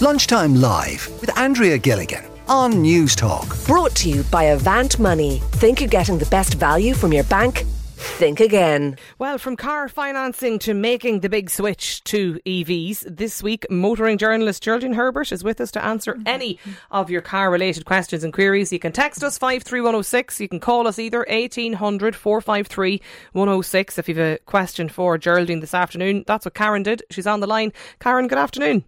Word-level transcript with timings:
Lunchtime 0.00 0.54
Live 0.54 1.08
with 1.20 1.36
Andrea 1.36 1.76
Gilligan 1.76 2.24
on 2.46 2.72
Newstalk. 2.74 3.66
Brought 3.66 3.96
to 3.96 4.08
you 4.08 4.22
by 4.30 4.44
Avant 4.44 4.96
Money. 5.00 5.40
Think 5.54 5.80
you're 5.80 5.88
getting 5.88 6.18
the 6.18 6.26
best 6.26 6.54
value 6.54 6.94
from 6.94 7.12
your 7.12 7.24
bank? 7.24 7.64
Think 7.96 8.38
again. 8.38 8.96
Well, 9.18 9.38
from 9.38 9.56
car 9.56 9.88
financing 9.88 10.60
to 10.60 10.72
making 10.72 11.18
the 11.18 11.28
big 11.28 11.50
switch 11.50 12.04
to 12.04 12.38
EVs, 12.46 13.16
this 13.16 13.42
week, 13.42 13.66
motoring 13.70 14.18
journalist 14.18 14.62
Geraldine 14.62 14.92
Herbert 14.92 15.32
is 15.32 15.42
with 15.42 15.60
us 15.60 15.72
to 15.72 15.84
answer 15.84 16.16
any 16.24 16.60
of 16.92 17.10
your 17.10 17.20
car 17.20 17.50
related 17.50 17.84
questions 17.84 18.22
and 18.22 18.32
queries. 18.32 18.72
You 18.72 18.78
can 18.78 18.92
text 18.92 19.24
us 19.24 19.36
53106. 19.36 20.40
You 20.40 20.48
can 20.48 20.60
call 20.60 20.86
us 20.86 21.00
either 21.00 21.26
1800 21.28 22.14
453 22.14 23.02
106 23.32 23.98
if 23.98 24.08
you 24.08 24.14
have 24.14 24.24
a 24.24 24.38
question 24.46 24.88
for 24.88 25.18
Geraldine 25.18 25.58
this 25.58 25.74
afternoon. 25.74 26.22
That's 26.28 26.44
what 26.44 26.54
Karen 26.54 26.84
did. 26.84 27.02
She's 27.10 27.26
on 27.26 27.40
the 27.40 27.48
line. 27.48 27.72
Karen, 27.98 28.28
good 28.28 28.38
afternoon. 28.38 28.84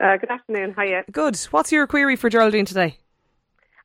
Uh, 0.00 0.16
good 0.16 0.30
afternoon. 0.30 0.74
Hiya. 0.78 1.04
Good. 1.10 1.36
What's 1.50 1.72
your 1.72 1.86
query 1.86 2.16
for 2.16 2.28
Geraldine 2.28 2.66
today? 2.66 2.98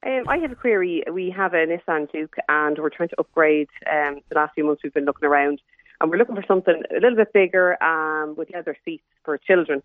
Um, 0.05 0.23
I 0.27 0.38
have 0.38 0.52
a 0.52 0.55
query. 0.55 1.03
We 1.11 1.29
have 1.29 1.53
a 1.53 1.65
Nissan 1.65 2.11
Juke 2.11 2.35
and 2.49 2.77
we're 2.77 2.89
trying 2.89 3.09
to 3.09 3.19
upgrade. 3.19 3.69
Um, 3.89 4.21
the 4.29 4.35
last 4.35 4.53
few 4.55 4.66
months 4.66 4.81
we've 4.83 4.93
been 4.93 5.05
looking 5.05 5.27
around 5.27 5.61
and 5.99 6.09
we're 6.09 6.17
looking 6.17 6.35
for 6.35 6.43
something 6.47 6.81
a 6.89 6.99
little 6.99 7.16
bit 7.16 7.31
bigger 7.33 7.81
um, 7.83 8.35
with 8.35 8.49
leather 8.52 8.75
seats 8.83 9.03
for 9.23 9.38
children. 9.38 9.83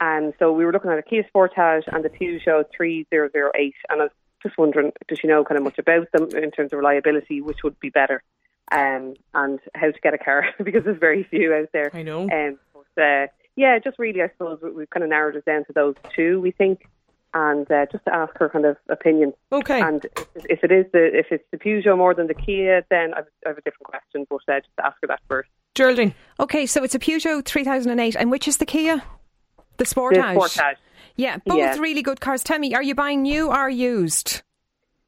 And 0.00 0.32
so 0.38 0.52
we 0.52 0.64
were 0.64 0.72
looking 0.72 0.90
at 0.90 0.98
a 0.98 1.02
Kia 1.02 1.24
Sportage 1.24 1.82
and 1.88 2.04
the 2.04 2.08
Peugeot 2.08 2.66
3008. 2.76 3.74
And 3.90 4.00
I 4.00 4.04
was 4.04 4.12
just 4.42 4.56
wondering, 4.56 4.92
does 5.08 5.18
she 5.18 5.26
know 5.26 5.44
kind 5.44 5.58
of 5.58 5.64
much 5.64 5.78
about 5.78 6.10
them 6.12 6.28
in 6.40 6.52
terms 6.52 6.72
of 6.72 6.78
reliability, 6.78 7.40
which 7.40 7.64
would 7.64 7.78
be 7.80 7.90
better? 7.90 8.22
Um, 8.70 9.14
and 9.34 9.58
how 9.74 9.90
to 9.90 10.00
get 10.00 10.14
a 10.14 10.18
car 10.18 10.44
because 10.62 10.84
there's 10.84 11.00
very 11.00 11.24
few 11.24 11.52
out 11.52 11.70
there. 11.72 11.90
I 11.92 12.02
know. 12.02 12.28
Um, 12.30 12.58
but, 12.94 13.02
uh, 13.02 13.26
yeah, 13.58 13.78
just 13.78 13.98
really, 13.98 14.22
I 14.22 14.28
suppose 14.28 14.60
we- 14.62 14.70
we've 14.70 14.90
kind 14.90 15.02
of 15.04 15.10
narrowed 15.10 15.34
it 15.36 15.44
down 15.44 15.64
to 15.66 15.72
those 15.74 15.96
two, 16.14 16.40
we 16.40 16.52
think, 16.52 16.86
and 17.34 17.70
uh, 17.70 17.86
just 17.92 18.04
to 18.06 18.14
ask 18.14 18.32
her 18.38 18.48
kind 18.48 18.64
of 18.64 18.76
opinion. 18.88 19.32
Okay. 19.52 19.80
And 19.80 20.04
if, 20.36 20.44
if 20.54 20.64
it 20.64 20.72
is 20.72 20.86
the 20.92 21.04
if 21.22 21.26
it's 21.30 21.44
the 21.50 21.58
Peugeot 21.58 21.96
more 21.98 22.14
than 22.14 22.26
the 22.28 22.34
Kia, 22.34 22.86
then 22.88 23.12
I've, 23.14 23.26
I 23.44 23.48
have 23.50 23.58
a 23.58 23.62
different 23.62 23.84
question, 23.84 24.26
but 24.30 24.40
uh, 24.48 24.60
just 24.60 24.74
to 24.78 24.86
ask 24.86 24.96
her 25.02 25.08
that 25.08 25.20
first. 25.28 25.48
Geraldine. 25.74 26.14
Okay, 26.40 26.64
so 26.66 26.82
it's 26.84 26.94
a 26.94 26.98
Peugeot 26.98 27.44
3008, 27.44 28.16
and 28.16 28.30
which 28.30 28.48
is 28.48 28.56
the 28.58 28.66
Kia? 28.66 29.02
The 29.76 29.84
Sportage. 29.84 30.14
The 30.14 30.20
Sportage. 30.20 30.56
Sportage, 30.58 30.74
Yeah, 31.16 31.36
both 31.46 31.58
Yeah. 31.58 31.78
really 31.78 32.02
good 32.02 32.20
cars. 32.20 32.42
Tell 32.42 32.58
me, 32.58 32.74
are 32.74 32.82
you 32.82 32.94
buying 32.94 33.22
new 33.22 33.50
or 33.52 33.68
used? 33.68 34.42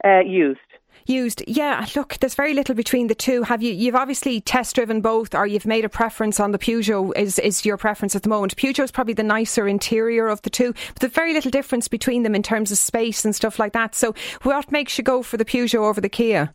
uh, 0.04 0.20
used. 0.20 0.60
Used. 1.06 1.42
Yeah, 1.46 1.86
look, 1.96 2.18
there's 2.20 2.34
very 2.34 2.54
little 2.54 2.74
between 2.74 3.06
the 3.06 3.14
two. 3.14 3.42
Have 3.42 3.62
you? 3.62 3.72
You've 3.72 3.94
obviously 3.94 4.40
test 4.40 4.74
driven 4.74 5.00
both, 5.00 5.34
or 5.34 5.46
you've 5.46 5.66
made 5.66 5.84
a 5.84 5.88
preference 5.88 6.38
on 6.38 6.52
the 6.52 6.58
Peugeot. 6.58 7.16
Is 7.16 7.38
is 7.38 7.64
your 7.64 7.76
preference 7.76 8.14
at 8.14 8.22
the 8.22 8.28
moment? 8.28 8.56
Peugeot 8.56 8.84
is 8.84 8.90
probably 8.90 9.14
the 9.14 9.22
nicer 9.22 9.66
interior 9.66 10.28
of 10.28 10.42
the 10.42 10.50
two, 10.50 10.72
but 10.72 11.00
there's 11.00 11.12
very 11.12 11.32
little 11.32 11.50
difference 11.50 11.88
between 11.88 12.22
them 12.22 12.34
in 12.34 12.42
terms 12.42 12.70
of 12.70 12.78
space 12.78 13.24
and 13.24 13.34
stuff 13.34 13.58
like 13.58 13.72
that. 13.72 13.94
So, 13.94 14.14
what 14.42 14.70
makes 14.70 14.98
you 14.98 15.04
go 15.04 15.22
for 15.22 15.36
the 15.36 15.44
Peugeot 15.44 15.88
over 15.88 16.00
the 16.00 16.08
Kia? 16.08 16.54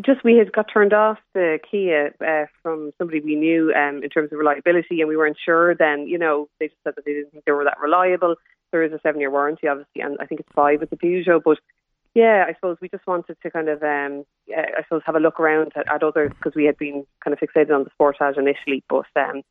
Just 0.00 0.24
we 0.24 0.36
had 0.36 0.52
got 0.52 0.66
turned 0.72 0.92
off 0.92 1.18
the 1.34 1.58
Kia 1.70 2.14
uh, 2.26 2.46
from 2.62 2.92
somebody 2.96 3.20
we 3.20 3.36
knew 3.36 3.72
um, 3.74 4.02
in 4.02 4.08
terms 4.08 4.32
of 4.32 4.38
reliability, 4.38 5.00
and 5.00 5.08
we 5.08 5.16
weren't 5.16 5.36
sure. 5.44 5.74
Then 5.74 6.06
you 6.06 6.18
know 6.18 6.48
they 6.58 6.68
just 6.68 6.82
said 6.84 6.94
that 6.96 7.04
they 7.04 7.12
didn't 7.12 7.32
think 7.32 7.44
they 7.44 7.52
were 7.52 7.64
that 7.64 7.80
reliable. 7.80 8.36
There 8.72 8.82
is 8.82 8.92
a 8.92 9.00
seven-year 9.02 9.30
warranty, 9.30 9.68
obviously, 9.68 10.02
and 10.02 10.16
I 10.20 10.26
think 10.26 10.40
it's 10.40 10.52
five 10.54 10.80
with 10.80 10.90
the 10.90 10.96
Peugeot. 10.96 11.42
But 11.44 11.58
yeah, 12.14 12.44
I 12.48 12.54
suppose 12.54 12.78
we 12.80 12.88
just 12.88 13.06
wanted 13.06 13.36
to 13.42 13.50
kind 13.50 13.68
of, 13.68 13.82
um, 13.82 14.24
I 14.56 14.82
suppose, 14.84 15.02
have 15.06 15.16
a 15.16 15.20
look 15.20 15.40
around 15.40 15.72
at, 15.76 15.92
at 15.92 16.02
others 16.02 16.30
because 16.30 16.54
we 16.54 16.64
had 16.64 16.78
been 16.78 17.04
kind 17.22 17.34
of 17.34 17.40
fixated 17.40 17.74
on 17.74 17.84
the 17.84 17.90
Sportage 17.90 18.38
initially. 18.38 18.84
But 18.88 19.06
um, 19.16 19.42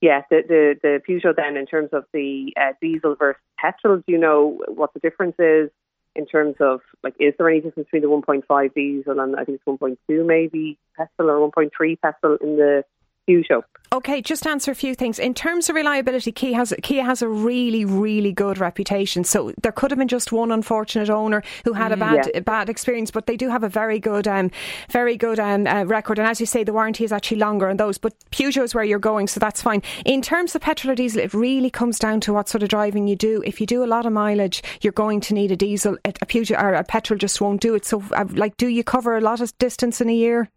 yeah, 0.00 0.22
the, 0.30 0.42
the 0.46 0.74
the 0.82 1.00
Peugeot 1.08 1.36
then 1.36 1.56
in 1.56 1.66
terms 1.66 1.90
of 1.92 2.04
the 2.12 2.52
uh, 2.60 2.72
diesel 2.80 3.16
versus 3.16 3.40
petrol, 3.58 3.96
do 3.96 4.04
you 4.06 4.18
know 4.18 4.60
what 4.68 4.92
the 4.94 5.00
difference 5.00 5.36
is? 5.38 5.70
in 6.16 6.26
terms 6.26 6.56
of 6.60 6.80
like 7.02 7.14
is 7.20 7.34
there 7.38 7.48
any 7.48 7.60
difference 7.60 7.88
between 7.90 8.02
the 8.02 8.08
1.5 8.08 8.74
diesel 8.74 9.20
and 9.20 9.36
I 9.36 9.44
think 9.44 9.60
it's 9.64 9.80
1.2 9.82 10.26
maybe 10.26 10.78
petrol 10.96 11.30
or 11.30 11.50
1.3 11.50 12.00
petrol 12.00 12.36
in 12.40 12.56
the 12.56 12.84
Peugeot? 13.28 13.62
Okay, 13.92 14.22
just 14.22 14.46
answer 14.46 14.70
a 14.70 14.74
few 14.76 14.94
things. 14.94 15.18
In 15.18 15.34
terms 15.34 15.68
of 15.68 15.74
reliability, 15.74 16.30
Kia 16.30 16.54
has 16.54 16.72
Kia 16.84 17.02
has 17.02 17.22
a 17.22 17.28
really, 17.28 17.84
really 17.84 18.30
good 18.30 18.58
reputation. 18.58 19.24
So 19.24 19.52
there 19.64 19.72
could 19.72 19.90
have 19.90 19.98
been 19.98 20.06
just 20.06 20.30
one 20.30 20.52
unfortunate 20.52 21.10
owner 21.10 21.42
who 21.64 21.72
had 21.72 21.90
a 21.90 21.96
bad 21.96 22.30
Yeah. 22.32 22.40
bad 22.40 22.68
experience, 22.68 23.10
but 23.10 23.26
they 23.26 23.36
do 23.36 23.48
have 23.48 23.64
a 23.64 23.68
very 23.68 23.98
good, 23.98 24.28
um, 24.28 24.52
very 24.90 25.16
good 25.16 25.40
um, 25.40 25.66
uh, 25.66 25.82
record. 25.86 26.20
And 26.20 26.28
as 26.28 26.38
you 26.38 26.46
say, 26.46 26.62
the 26.62 26.72
warranty 26.72 27.02
is 27.02 27.10
actually 27.10 27.38
longer 27.38 27.68
on 27.68 27.78
those. 27.78 27.98
But 27.98 28.14
Peugeot 28.30 28.62
is 28.62 28.76
where 28.76 28.84
you're 28.84 29.00
going, 29.00 29.26
so 29.26 29.40
that's 29.40 29.60
fine. 29.60 29.82
In 30.04 30.22
terms 30.22 30.54
of 30.54 30.62
petrol 30.62 30.92
or 30.92 30.94
diesel, 30.94 31.20
it 31.20 31.34
really 31.34 31.70
comes 31.70 31.98
down 31.98 32.20
to 32.20 32.32
what 32.32 32.48
sort 32.48 32.62
of 32.62 32.68
driving 32.68 33.08
you 33.08 33.16
do. 33.16 33.42
If 33.44 33.60
you 33.60 33.66
do 33.66 33.82
a 33.82 33.86
lot 33.86 34.06
of 34.06 34.12
mileage, 34.12 34.62
you're 34.82 34.92
going 34.92 35.20
to 35.22 35.34
need 35.34 35.50
a 35.50 35.56
diesel. 35.56 35.98
A, 36.04 36.10
a 36.10 36.26
Peugeot 36.26 36.62
or 36.62 36.74
a 36.74 36.84
petrol 36.84 37.18
just 37.18 37.40
won't 37.40 37.60
do 37.60 37.74
it. 37.74 37.84
So, 37.84 38.04
uh, 38.12 38.26
like, 38.30 38.56
do 38.56 38.68
you 38.68 38.84
cover 38.84 39.16
a 39.16 39.20
lot 39.20 39.40
of 39.40 39.58
distance 39.58 40.00
in 40.00 40.08
a 40.08 40.14
year? 40.14 40.48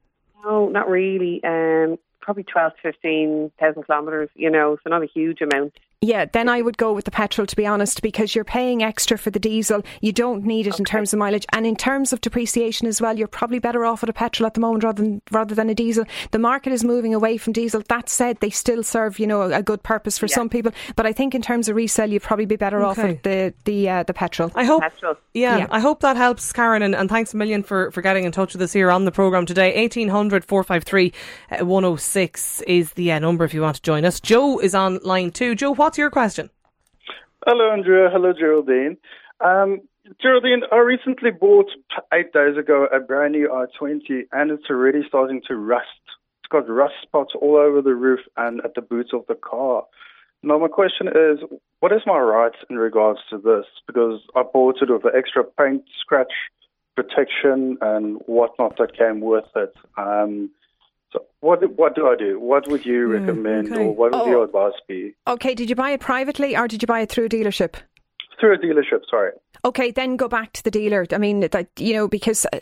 No, 0.45 0.69
not 0.69 0.88
really. 0.88 1.44
Um, 1.44 1.97
probably 2.23 2.44
12 2.44 2.73
to 2.75 2.81
15,000 2.81 3.84
kilometres, 3.84 4.29
you 4.35 4.50
know, 4.50 4.78
so 4.84 4.89
not 4.89 5.03
a 5.03 5.07
huge 5.07 5.41
amount. 5.41 5.73
Yeah, 6.03 6.25
then 6.25 6.49
I 6.49 6.61
would 6.61 6.77
go 6.77 6.91
with 6.93 7.05
the 7.05 7.11
petrol 7.11 7.47
to 7.47 7.55
be 7.55 7.65
honest, 7.65 8.01
because 8.01 8.35
you're 8.35 8.43
paying 8.43 8.83
extra 8.83 9.17
for 9.17 9.31
the 9.31 9.39
diesel. 9.39 9.83
You 10.01 10.11
don't 10.11 10.43
need 10.43 10.67
it 10.67 10.77
in 10.77 10.85
terms 10.85 11.13
of 11.13 11.19
mileage, 11.19 11.45
and 11.53 11.65
in 11.65 11.75
terms 11.75 12.11
of 12.13 12.21
depreciation 12.21 12.87
as 12.87 13.01
well. 13.01 13.17
You're 13.17 13.27
probably 13.27 13.59
better 13.59 13.85
off 13.85 14.01
with 14.01 14.09
a 14.09 14.13
petrol 14.13 14.45
at 14.47 14.53
the 14.53 14.59
moment 14.59 14.83
rather 14.83 15.01
than 15.01 15.21
rather 15.31 15.55
than 15.55 15.69
a 15.69 15.75
diesel. 15.75 16.05
The 16.31 16.39
market 16.39 16.73
is 16.73 16.83
moving 16.83 17.15
away 17.15 17.37
from 17.37 17.53
diesel. 17.53 17.81
That 17.87 18.09
said, 18.09 18.39
they 18.41 18.49
still 18.49 18.83
serve 18.83 19.17
you 19.17 19.27
know 19.27 19.43
a, 19.43 19.59
a 19.59 19.63
good 19.63 19.81
purpose 19.81 20.17
for 20.17 20.27
some 20.27 20.49
people. 20.49 20.71
But 20.95 21.05
I 21.05 21.13
think 21.13 21.33
in 21.33 21.41
terms 21.41 21.69
of 21.69 21.75
resale, 21.75 22.09
you'd 22.11 22.21
probably 22.21 22.45
be 22.45 22.57
better 22.57 22.83
off 22.83 22.99
Okay. 22.99 23.07
with 23.13 23.23
the 23.23 23.53
the 23.65 23.89
uh, 23.89 24.03
the 24.03 24.13
petrol. 24.13 24.51
I 24.55 24.65
hope. 24.65 24.81
Petrol. 24.81 25.15
Yeah, 25.33 25.57
Yeah. 25.59 25.67
I 25.71 25.79
hope 25.79 26.01
that 26.01 26.15
helps, 26.17 26.51
Karen, 26.53 26.83
and, 26.83 26.93
and 26.93 27.09
thanks 27.09 27.33
a 27.33 27.37
million 27.37 27.63
for, 27.63 27.89
for 27.91 28.01
getting 28.01 28.23
in 28.25 28.31
touch 28.31 28.53
with 28.53 28.61
us 28.61 28.71
here 28.73 28.91
on 28.91 29.05
the 29.05 29.11
programme 29.11 29.45
today. 29.47 29.75
1800 29.81 30.43
453 30.45 31.11
uh, 31.59 31.65
106 31.65 32.61
is 32.61 32.91
the 32.93 33.11
uh, 33.11 33.19
number 33.19 33.43
if 33.43 33.53
you 33.53 33.61
want 33.61 33.75
to 33.77 33.81
join 33.81 34.05
us. 34.05 34.19
Joe 34.19 34.59
is 34.59 34.75
on 34.75 34.99
line 35.03 35.31
two. 35.31 35.55
Joe, 35.55 35.73
what's 35.93 35.99
your 35.99 36.09
question? 36.09 36.49
Hello, 37.45 37.71
Andrea. 37.71 38.09
Hello, 38.11 38.33
Geraldine. 38.33 38.97
Um, 39.45 39.81
Geraldine, 40.19 40.63
I 40.71 40.77
recently 40.77 41.29
bought 41.29 41.67
eight 42.11 42.33
days 42.33 42.57
ago 42.57 42.87
a 42.91 42.99
brand 42.99 43.33
new 43.33 43.47
i20, 43.47 44.23
and 44.31 44.49
it's 44.49 44.71
already 44.71 45.03
starting 45.07 45.43
to 45.47 45.55
rust. 45.55 45.85
It's 46.39 46.49
got 46.49 46.67
rust 46.67 46.95
spots 47.03 47.33
all 47.39 47.57
over 47.57 47.83
the 47.83 47.93
roof 47.93 48.21
and 48.37 48.59
at 48.65 48.73
the 48.73 48.81
boots 48.81 49.11
of 49.13 49.27
the 49.27 49.35
car. 49.35 49.83
Now, 50.41 50.57
my 50.57 50.67
question 50.67 51.09
is, 51.09 51.47
what 51.79 51.93
is 51.93 52.01
my 52.07 52.17
rights 52.17 52.57
in 52.71 52.77
regards 52.77 53.19
to 53.29 53.37
this? 53.37 53.65
Because 53.85 54.19
I 54.35 54.41
bought 54.41 54.81
it 54.81 54.89
with 54.89 55.03
the 55.03 55.11
extra 55.15 55.43
paint 55.43 55.83
scratch 56.01 56.33
protection 56.95 57.77
and 57.81 58.17
whatnot 58.25 58.77
that 58.79 58.97
came 58.97 59.21
with 59.21 59.45
it. 59.55 59.75
Um, 59.95 60.49
so, 61.13 61.24
what 61.40 61.59
what 61.78 61.96
do 61.96 62.07
I 62.07 62.16
do? 62.18 62.40
What 62.40 62.68
would 62.68 62.85
you 62.85 63.06
recommend, 63.07 63.72
okay. 63.72 63.84
or 63.84 63.96
what 63.96 64.12
would 64.12 64.22
Oh. 64.22 64.29
your 64.29 64.44
advice 64.44 64.74
be? 64.88 65.13
Okay, 65.28 65.53
did 65.56 65.69
you 65.69 65.75
buy 65.75 65.91
it 65.91 66.01
privately 66.01 66.57
or 66.57 66.68
did 66.68 66.81
you 66.81 66.88
buy 66.88 67.00
it 67.01 67.09
through 67.09 67.25
a 67.25 67.29
dealership? 67.29 67.75
Through 68.40 68.56
a 68.56 68.57
dealership, 68.57 69.01
sorry. 69.09 69.31
Okay, 69.63 69.91
then 69.91 70.18
go 70.18 70.28
back 70.28 70.51
to 70.53 70.63
the 70.63 70.72
dealer. 70.72 71.06
I 71.12 71.18
mean, 71.18 71.41
that 71.41 71.68
you 71.78 71.94
know 71.94 72.07
because. 72.07 72.46
uh, 72.51 72.59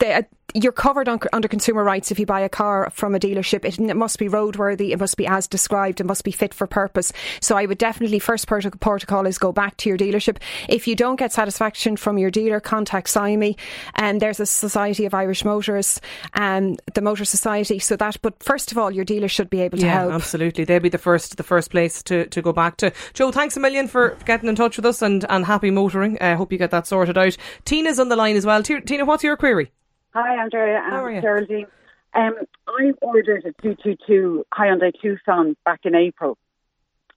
The, 0.00 0.08
uh, 0.18 0.22
you're 0.54 0.72
covered 0.72 1.08
on, 1.08 1.18
under 1.32 1.48
consumer 1.48 1.82
rights 1.82 2.12
if 2.12 2.18
you 2.18 2.26
buy 2.26 2.40
a 2.40 2.48
car 2.48 2.88
from 2.90 3.14
a 3.14 3.18
dealership. 3.18 3.64
It, 3.64 3.78
it 3.78 3.96
must 3.96 4.18
be 4.18 4.28
roadworthy. 4.28 4.92
It 4.92 5.00
must 5.00 5.16
be 5.16 5.26
as 5.26 5.48
described. 5.48 6.00
It 6.00 6.04
must 6.04 6.22
be 6.22 6.30
fit 6.30 6.54
for 6.54 6.68
purpose. 6.68 7.12
So 7.40 7.56
I 7.56 7.66
would 7.66 7.78
definitely 7.78 8.20
first 8.20 8.46
protocol, 8.46 8.78
protocol 8.78 9.26
is 9.26 9.36
go 9.36 9.52
back 9.52 9.76
to 9.78 9.88
your 9.88 9.98
dealership. 9.98 10.38
If 10.68 10.86
you 10.86 10.94
don't 10.94 11.16
get 11.16 11.32
satisfaction 11.32 11.96
from 11.96 12.18
your 12.18 12.30
dealer, 12.30 12.60
contact 12.60 13.08
SIMI. 13.08 13.56
And 13.94 14.16
um, 14.16 14.18
there's 14.20 14.38
a 14.38 14.46
Society 14.46 15.04
of 15.06 15.14
Irish 15.14 15.44
Motorists, 15.44 16.00
and 16.34 16.80
the 16.94 17.00
Motor 17.00 17.24
Society. 17.24 17.80
So 17.80 17.96
that, 17.96 18.16
but 18.22 18.40
first 18.42 18.70
of 18.70 18.78
all, 18.78 18.92
your 18.92 19.04
dealer 19.04 19.28
should 19.28 19.50
be 19.50 19.60
able 19.60 19.78
to 19.78 19.84
yeah, 19.84 20.00
help. 20.00 20.12
absolutely. 20.12 20.64
They'll 20.64 20.80
be 20.80 20.88
the 20.88 20.98
first 20.98 21.36
the 21.36 21.42
first 21.42 21.70
place 21.70 22.02
to, 22.04 22.26
to 22.26 22.42
go 22.42 22.52
back 22.52 22.76
to. 22.78 22.92
Joe, 23.12 23.32
thanks 23.32 23.56
a 23.56 23.60
million 23.60 23.88
for 23.88 24.16
getting 24.24 24.48
in 24.48 24.54
touch 24.54 24.76
with 24.76 24.86
us 24.86 25.02
and, 25.02 25.24
and 25.28 25.44
happy 25.44 25.70
motoring. 25.70 26.16
I 26.20 26.34
hope 26.34 26.52
you 26.52 26.58
get 26.58 26.70
that 26.70 26.86
sorted 26.86 27.18
out. 27.18 27.36
Tina's 27.64 27.98
on 27.98 28.08
the 28.08 28.16
line 28.16 28.36
as 28.36 28.46
well. 28.46 28.62
Ti- 28.62 28.82
Tina, 28.82 29.04
what's 29.04 29.24
your 29.24 29.36
query? 29.36 29.72
Hi, 30.14 30.40
Andrea. 30.40 30.80
How 30.80 31.04
are 31.04 31.10
you? 31.10 31.16
I'm 31.16 31.22
Geraldine. 31.22 31.66
Um, 32.14 32.36
I 32.68 32.92
ordered 33.02 33.44
a 33.46 33.52
222 33.62 34.46
Hyundai 34.54 34.92
Tucson 35.02 35.56
back 35.64 35.80
in 35.82 35.96
April. 35.96 36.38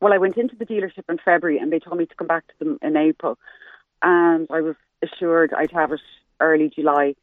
Well, 0.01 0.13
I 0.13 0.17
went 0.17 0.35
into 0.35 0.55
the 0.55 0.65
dealership 0.65 1.03
in 1.07 1.19
February 1.23 1.59
and 1.59 1.71
they 1.71 1.77
told 1.77 1.99
me 1.99 2.07
to 2.07 2.15
come 2.15 2.25
back 2.25 2.47
to 2.47 2.53
them 2.57 2.79
in 2.81 2.97
April. 2.97 3.38
And 4.01 4.47
I 4.49 4.61
was 4.61 4.75
assured 5.03 5.53
I'd 5.53 5.69
have 5.73 5.91
it 5.91 5.99
early 6.39 6.71
July. 6.73 7.13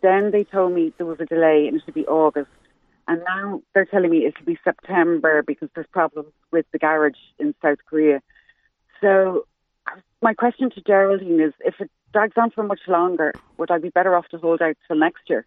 Then 0.00 0.30
they 0.30 0.44
told 0.44 0.72
me 0.72 0.94
there 0.96 1.04
was 1.04 1.20
a 1.20 1.26
delay 1.26 1.66
and 1.68 1.76
it 1.76 1.82
should 1.84 1.92
be 1.92 2.06
August. 2.06 2.48
And 3.06 3.20
now 3.28 3.60
they're 3.74 3.84
telling 3.84 4.10
me 4.10 4.20
it 4.20 4.32
should 4.38 4.46
be 4.46 4.58
September 4.64 5.42
because 5.42 5.68
there's 5.74 5.86
problems 5.88 6.32
with 6.50 6.64
the 6.72 6.78
garage 6.78 7.12
in 7.38 7.54
South 7.60 7.80
Korea. 7.90 8.22
So 9.02 9.44
my 10.22 10.32
question 10.32 10.70
to 10.70 10.80
Geraldine 10.80 11.40
is 11.40 11.52
if 11.60 11.74
it 11.78 11.90
drags 12.12 12.34
on 12.36 12.50
for 12.50 12.62
much 12.62 12.80
longer, 12.88 13.32
would 13.56 13.70
I 13.70 13.78
be 13.78 13.90
better 13.90 14.14
off 14.14 14.28
to 14.28 14.38
hold 14.38 14.62
out 14.62 14.76
till 14.86 14.96
next 14.96 15.22
year? 15.28 15.46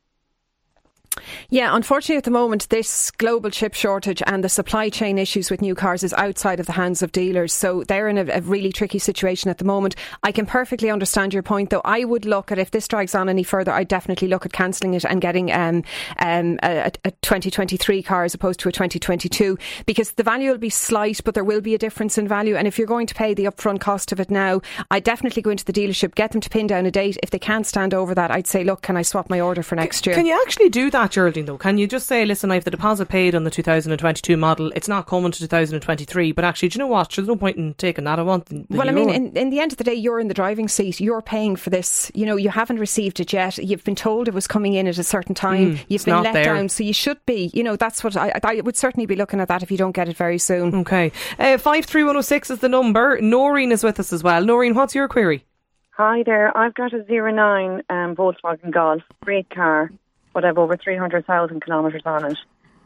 Yeah, 1.50 1.76
unfortunately, 1.76 2.18
at 2.18 2.24
the 2.24 2.32
moment, 2.32 2.70
this 2.70 3.12
global 3.12 3.50
chip 3.50 3.74
shortage 3.74 4.22
and 4.26 4.44
the 4.44 4.50
supply 4.50 4.90
chain 4.90 5.18
issues 5.18 5.50
with 5.50 5.62
new 5.62 5.76
cars 5.76 6.04
is 6.04 6.14
outside 6.14 6.60
of 6.60 6.66
the 6.66 6.72
hands 6.72 7.02
of 7.02 7.12
dealers. 7.12 7.54
So 7.54 7.84
they're 7.84 8.08
in 8.08 8.18
a, 8.18 8.26
a, 8.32 8.42
really 8.42 8.72
tricky 8.72 9.00
situation 9.00 9.50
at 9.50 9.58
the 9.58 9.66
moment. 9.66 9.96
I 10.24 10.32
can 10.32 10.46
perfectly 10.46 10.90
understand 10.90 11.34
your 11.34 11.44
point, 11.44 11.70
though. 11.70 11.82
I 11.86 12.04
would 12.04 12.26
look 12.26 12.52
at 12.52 12.60
if 12.60 12.72
this 12.72 12.88
drags 12.88 13.16
on 13.16 13.30
any 13.30 13.44
further, 13.44 13.72
I 13.72 13.84
definitely 13.84 14.28
look 14.28 14.46
at 14.46 14.54
cancelling 14.54 14.94
it 14.94 15.06
and 15.06 15.22
getting 15.22 15.52
um, 15.52 15.84
um, 16.20 16.60
a, 16.64 16.92
a 17.06 17.12
2023 17.12 18.04
car 18.04 18.24
as 18.24 18.34
opposed 18.34 18.60
to 18.62 18.70
a 18.70 18.72
2022 18.72 19.58
because 19.86 20.12
the 20.14 20.24
value 20.24 20.52
will 20.52 20.58
be 20.58 20.70
slight, 20.70 21.22
but 21.24 21.34
there 21.34 21.44
will 21.44 21.62
be 21.62 21.76
a 21.76 21.78
difference 21.78 22.18
in 22.18 22.28
value. 22.28 22.56
And 22.56 22.68
if 22.68 22.78
you're 22.78 22.88
going 22.88 23.08
to 23.08 23.16
pay 23.16 23.34
the 23.34 23.46
upfront 23.46 23.80
cost 23.80 24.12
of 24.12 24.20
it 24.20 24.30
now, 24.30 24.62
I 24.92 25.00
definitely 25.00 25.42
go 25.42 25.50
into 25.50 25.66
the 25.66 25.74
dealership, 25.74 26.16
get 26.16 26.32
them 26.32 26.42
to 26.42 26.50
pin 26.50 26.68
down 26.68 26.86
a 26.86 26.92
date. 26.92 27.18
If 27.24 27.32
they 27.32 27.40
can't 27.40 27.66
stand 27.66 27.94
over 27.94 28.14
that, 28.16 28.32
I'd 28.32 28.48
say, 28.48 28.64
look, 28.64 28.82
can 28.82 28.98
I 28.98 29.02
swap 29.02 29.30
my 29.30 29.40
order 29.40 29.64
for 29.64 29.76
next 29.76 30.06
year? 30.06 30.16
Can 30.16 30.26
you 30.26 30.40
actually 30.46 30.70
do 30.70 30.90
that, 30.92 31.12
Geraldine, 31.12 31.33
though? 31.42 31.58
Can 31.58 31.78
you 31.78 31.88
just 31.88 32.08
say, 32.08 32.26
listen, 32.26 32.52
I 32.52 32.56
have 32.56 32.64
the 32.64 32.72
deposit 32.72 33.10
paid 33.10 33.36
on 33.36 33.44
the 33.44 33.50
2022 33.52 34.38
model, 34.38 34.72
it's 34.76 34.88
not 34.88 35.08
coming 35.08 35.32
to 35.32 35.40
2023, 35.40 36.32
but 36.32 36.46
actually, 36.46 36.70
do 36.70 36.78
you 36.78 36.80
know 36.80 36.88
what? 36.88 37.10
There's 37.12 37.28
no 37.28 37.36
point 37.36 37.58
in 37.58 37.74
taking 37.74 38.04
that. 38.06 38.20
I 38.20 38.24
want 38.24 38.46
the, 38.46 38.66
Well, 38.70 38.88
I 38.88 38.92
mean, 38.92 39.10
in, 39.10 39.36
in 39.36 39.50
the 39.50 39.60
end 39.60 39.72
of 39.72 39.78
the 39.78 39.84
day, 39.84 39.94
you're 39.94 40.20
in 40.20 40.28
the 40.28 40.34
driving 40.34 40.68
seat. 40.68 41.00
You're 41.00 41.22
paying 41.22 41.56
for 41.56 41.70
this. 41.70 42.12
You 42.14 42.26
know, 42.26 42.36
you 42.36 42.50
haven't 42.50 42.78
received 42.78 43.20
it 43.20 43.34
yet. 43.34 43.58
You've 43.58 43.84
been 43.84 43.96
told 43.96 44.28
it 44.28 44.34
was 44.34 44.48
coming 44.48 44.74
in 44.74 44.88
at 44.88 44.98
a 44.98 45.04
certain 45.04 45.36
time. 45.36 45.76
Mm, 45.76 45.86
You've 45.88 46.06
been 46.06 46.22
let 46.22 46.34
there. 46.34 46.44
down. 46.44 46.70
So 46.70 46.84
you 46.84 46.94
should 46.94 47.24
be, 47.26 47.50
you 47.54 47.64
know, 47.64 47.76
that's 47.76 48.04
what 48.04 48.16
I, 48.16 48.40
I 48.44 48.62
would 48.62 48.78
certainly 48.78 49.06
be 49.06 49.16
looking 49.16 49.40
at 49.40 49.48
that 49.48 49.64
if 49.64 49.72
you 49.72 49.78
don't 49.78 49.94
get 49.94 50.10
it 50.10 50.18
very 50.18 50.38
soon. 50.38 50.76
Okay. 50.76 51.12
Uh, 51.40 51.58
53106 51.58 52.52
is 52.52 52.60
the 52.60 52.70
number. 52.70 53.20
Noreen 53.22 53.72
is 53.72 53.84
with 53.84 54.00
us 54.00 54.14
as 54.14 54.24
well. 54.24 54.44
Noreen, 54.44 54.76
what's 54.76 54.94
your 54.94 55.08
query? 55.08 55.46
Hi 55.92 56.24
there. 56.26 56.56
I've 56.58 56.74
got 56.74 56.92
a 56.94 57.06
zero 57.06 57.32
nine 57.32 57.84
um, 57.90 58.16
Volkswagen 58.16 58.72
Golf, 58.72 59.04
great 59.24 59.50
car, 59.52 59.92
but 60.34 60.44
I've 60.44 60.58
over 60.58 60.76
300,000 60.76 61.64
kilometres 61.64 62.02
on 62.06 62.32
it. 62.32 62.38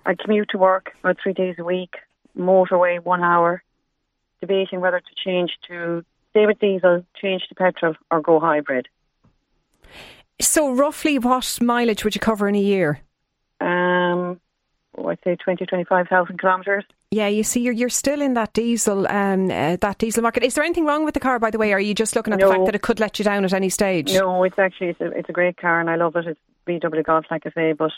I 0.06 0.16
commute 0.16 0.50
to 0.50 0.58
work 0.58 0.92
about 1.00 1.18
three 1.22 1.34
days 1.34 1.56
a 1.58 1.64
week, 1.64 1.96
motorway 2.38 3.04
one 3.04 3.24
hour, 3.24 3.64
debating 4.42 4.80
whether 4.80 5.00
to 5.00 5.16
change 5.24 5.52
to 5.68 6.04
stay 6.32 6.46
with 6.46 6.60
diesel, 6.60 7.06
change 7.20 7.44
to 7.50 7.56
petrol, 7.56 7.96
or 8.12 8.22
go 8.22 8.40
hybrid. 8.40 8.88
So, 10.40 10.72
roughly 10.72 11.18
what 11.18 11.58
mileage 11.62 12.04
would 12.04 12.14
you 12.14 12.22
cover 12.22 12.48
in 12.48 12.56
a 12.56 12.60
year? 12.60 13.00
Um, 13.60 14.40
oh, 14.96 15.08
I'd 15.08 15.20
say 15.24 15.36
20, 15.36 15.66
25,000 15.66 16.40
kilometres. 16.40 16.86
Yeah, 17.10 17.28
you 17.28 17.44
see, 17.44 17.62
you're 17.62 17.74
you're 17.74 17.90
still 17.90 18.22
in 18.22 18.34
that 18.34 18.52
diesel 18.52 19.08
um, 19.08 19.50
uh, 19.50 19.78
that 19.78 19.98
diesel 19.98 20.22
market. 20.22 20.44
Is 20.44 20.56
there 20.56 20.64
anything 20.66 20.86
wrong 20.86 21.06
with 21.06 21.14
the 21.14 21.22
car, 21.22 21.40
by 21.40 21.50
the 21.50 21.58
way? 21.58 21.72
Or 21.72 21.78
are 21.78 21.80
you 21.80 21.94
just 21.94 22.18
looking 22.18 22.34
at 22.34 22.40
the 22.40 22.48
fact 22.48 22.66
that 22.66 22.76
it 22.76 22.82
could 22.82 23.00
let 23.00 23.18
you 23.18 23.24
down 23.24 23.46
at 23.46 23.54
any 23.54 23.70
stage? 23.70 24.14
No, 24.14 24.44
it's 24.44 24.60
actually 24.60 24.90
it's 24.90 25.00
a, 25.00 25.12
it's 25.12 25.30
a 25.30 25.32
great 25.32 25.56
car 25.56 25.80
and 25.80 25.90
I 25.90 25.96
love 25.96 26.18
it. 26.18 26.28
It's 26.28 26.40
VW 26.68 27.04
Golf, 27.04 27.26
like 27.32 27.46
I 27.46 27.52
say, 27.52 27.74
but 27.74 27.92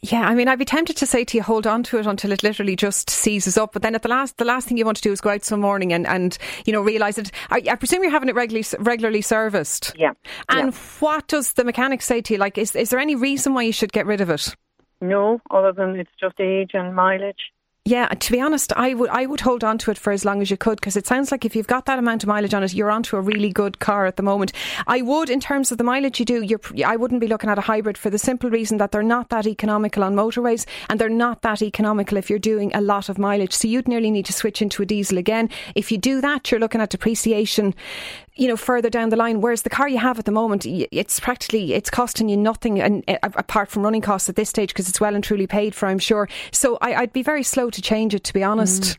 Yeah, 0.00 0.28
I 0.28 0.34
mean, 0.34 0.46
I'd 0.46 0.58
be 0.58 0.64
tempted 0.64 0.96
to 0.98 1.06
say 1.06 1.24
to 1.24 1.36
you, 1.36 1.42
hold 1.42 1.66
on 1.66 1.82
to 1.84 1.98
it 1.98 2.06
until 2.06 2.30
it 2.30 2.44
literally 2.44 2.76
just 2.76 3.10
seizes 3.10 3.58
up. 3.58 3.72
But 3.72 3.82
then 3.82 3.96
at 3.96 4.02
the 4.02 4.08
last, 4.08 4.36
the 4.36 4.44
last 4.44 4.68
thing 4.68 4.76
you 4.76 4.84
want 4.84 4.96
to 4.98 5.02
do 5.02 5.10
is 5.10 5.20
go 5.20 5.30
out 5.30 5.44
some 5.44 5.60
morning 5.60 5.92
and, 5.92 6.06
and 6.06 6.38
you 6.64 6.72
know 6.72 6.80
realise 6.80 7.18
it. 7.18 7.32
I, 7.50 7.62
I 7.70 7.74
presume 7.74 8.02
you're 8.02 8.12
having 8.12 8.28
it 8.28 8.36
regularly 8.36 8.66
regularly 8.78 9.22
serviced. 9.22 9.94
yeah. 9.96 10.12
And 10.48 10.72
yeah. 10.72 10.78
what 11.00 11.26
does 11.26 11.54
the 11.54 11.64
mechanic 11.64 12.02
say 12.02 12.20
to 12.20 12.34
you? 12.34 12.38
Like, 12.38 12.58
is 12.58 12.76
is 12.76 12.90
there 12.90 13.00
any 13.00 13.16
reason 13.16 13.54
why 13.54 13.62
you 13.62 13.72
should 13.72 13.92
get 13.92 14.06
rid 14.06 14.20
of 14.20 14.30
it? 14.30 14.54
No, 15.00 15.40
other 15.50 15.72
than 15.72 15.96
it's 15.96 16.10
just 16.20 16.40
age 16.40 16.72
and 16.74 16.94
mileage. 16.94 17.52
Yeah, 17.88 18.08
to 18.08 18.32
be 18.32 18.38
honest, 18.38 18.70
I 18.76 18.92
would 18.92 19.08
I 19.08 19.24
would 19.24 19.40
hold 19.40 19.64
on 19.64 19.78
to 19.78 19.90
it 19.90 19.96
for 19.96 20.12
as 20.12 20.22
long 20.22 20.42
as 20.42 20.50
you 20.50 20.58
could 20.58 20.78
because 20.78 20.94
it 20.94 21.06
sounds 21.06 21.32
like 21.32 21.46
if 21.46 21.56
you've 21.56 21.66
got 21.66 21.86
that 21.86 21.98
amount 21.98 22.22
of 22.22 22.28
mileage 22.28 22.52
on 22.52 22.62
it, 22.62 22.74
you're 22.74 22.90
onto 22.90 23.16
a 23.16 23.20
really 23.22 23.48
good 23.48 23.78
car 23.78 24.04
at 24.04 24.16
the 24.16 24.22
moment. 24.22 24.52
I 24.86 25.00
would, 25.00 25.30
in 25.30 25.40
terms 25.40 25.72
of 25.72 25.78
the 25.78 25.84
mileage 25.84 26.20
you 26.20 26.26
do, 26.26 26.46
I 26.84 26.96
wouldn't 26.96 27.22
be 27.22 27.28
looking 27.28 27.48
at 27.48 27.56
a 27.56 27.62
hybrid 27.62 27.96
for 27.96 28.10
the 28.10 28.18
simple 28.18 28.50
reason 28.50 28.76
that 28.76 28.92
they're 28.92 29.02
not 29.02 29.30
that 29.30 29.46
economical 29.46 30.04
on 30.04 30.14
motorways 30.14 30.66
and 30.90 31.00
they're 31.00 31.08
not 31.08 31.40
that 31.40 31.62
economical 31.62 32.18
if 32.18 32.28
you're 32.28 32.38
doing 32.38 32.74
a 32.74 32.82
lot 32.82 33.08
of 33.08 33.16
mileage. 33.16 33.54
So 33.54 33.68
you'd 33.68 33.88
nearly 33.88 34.10
need 34.10 34.26
to 34.26 34.34
switch 34.34 34.60
into 34.60 34.82
a 34.82 34.86
diesel 34.86 35.16
again. 35.16 35.48
If 35.74 35.90
you 35.90 35.96
do 35.96 36.20
that, 36.20 36.50
you're 36.50 36.60
looking 36.60 36.82
at 36.82 36.90
depreciation 36.90 37.74
you 38.38 38.48
know 38.48 38.56
further 38.56 38.88
down 38.88 39.08
the 39.08 39.16
line 39.16 39.40
whereas 39.40 39.62
the 39.62 39.70
car 39.70 39.88
you 39.88 39.98
have 39.98 40.18
at 40.18 40.24
the 40.24 40.32
moment 40.32 40.64
it's 40.66 41.20
practically 41.20 41.74
it's 41.74 41.90
costing 41.90 42.28
you 42.28 42.36
nothing 42.36 42.80
and 42.80 43.04
uh, 43.08 43.18
apart 43.22 43.68
from 43.68 43.82
running 43.82 44.00
costs 44.00 44.28
at 44.28 44.36
this 44.36 44.48
stage 44.48 44.70
because 44.70 44.88
it's 44.88 45.00
well 45.00 45.14
and 45.14 45.24
truly 45.24 45.46
paid 45.46 45.74
for 45.74 45.86
I'm 45.86 45.98
sure 45.98 46.28
so 46.52 46.78
I, 46.80 46.94
I'd 46.94 47.12
be 47.12 47.22
very 47.22 47.42
slow 47.42 47.68
to 47.70 47.82
change 47.82 48.14
it 48.14 48.24
to 48.24 48.32
be 48.32 48.42
honest 48.42 48.98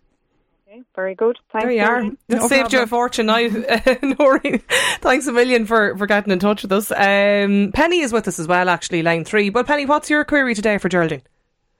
Okay, 0.71 0.83
very 0.95 1.15
good. 1.15 1.37
Thanks. 1.51 1.65
There 1.65 1.71
you 1.71 1.81
are. 1.81 2.01
Noreen. 2.03 2.17
It 2.27 2.41
saved 2.43 2.73
you 2.73 2.81
a 2.81 2.85
fortune 2.85 3.25
now, 3.25 3.37
Noreen. 4.19 4.61
Thanks 5.01 5.25
a 5.25 5.31
million 5.31 5.65
for, 5.65 5.97
for 5.97 6.05
getting 6.05 6.31
in 6.31 6.37
touch 6.37 6.61
with 6.61 6.71
us. 6.71 6.91
Um, 6.91 7.71
Penny 7.73 8.01
is 8.01 8.13
with 8.13 8.27
us 8.27 8.37
as 8.37 8.47
well, 8.47 8.69
actually, 8.69 9.01
line 9.01 9.25
three. 9.25 9.49
But 9.49 9.65
Penny, 9.65 9.87
what's 9.87 10.11
your 10.11 10.23
query 10.23 10.53
today 10.53 10.77
for 10.77 10.87
Geraldine? 10.87 11.23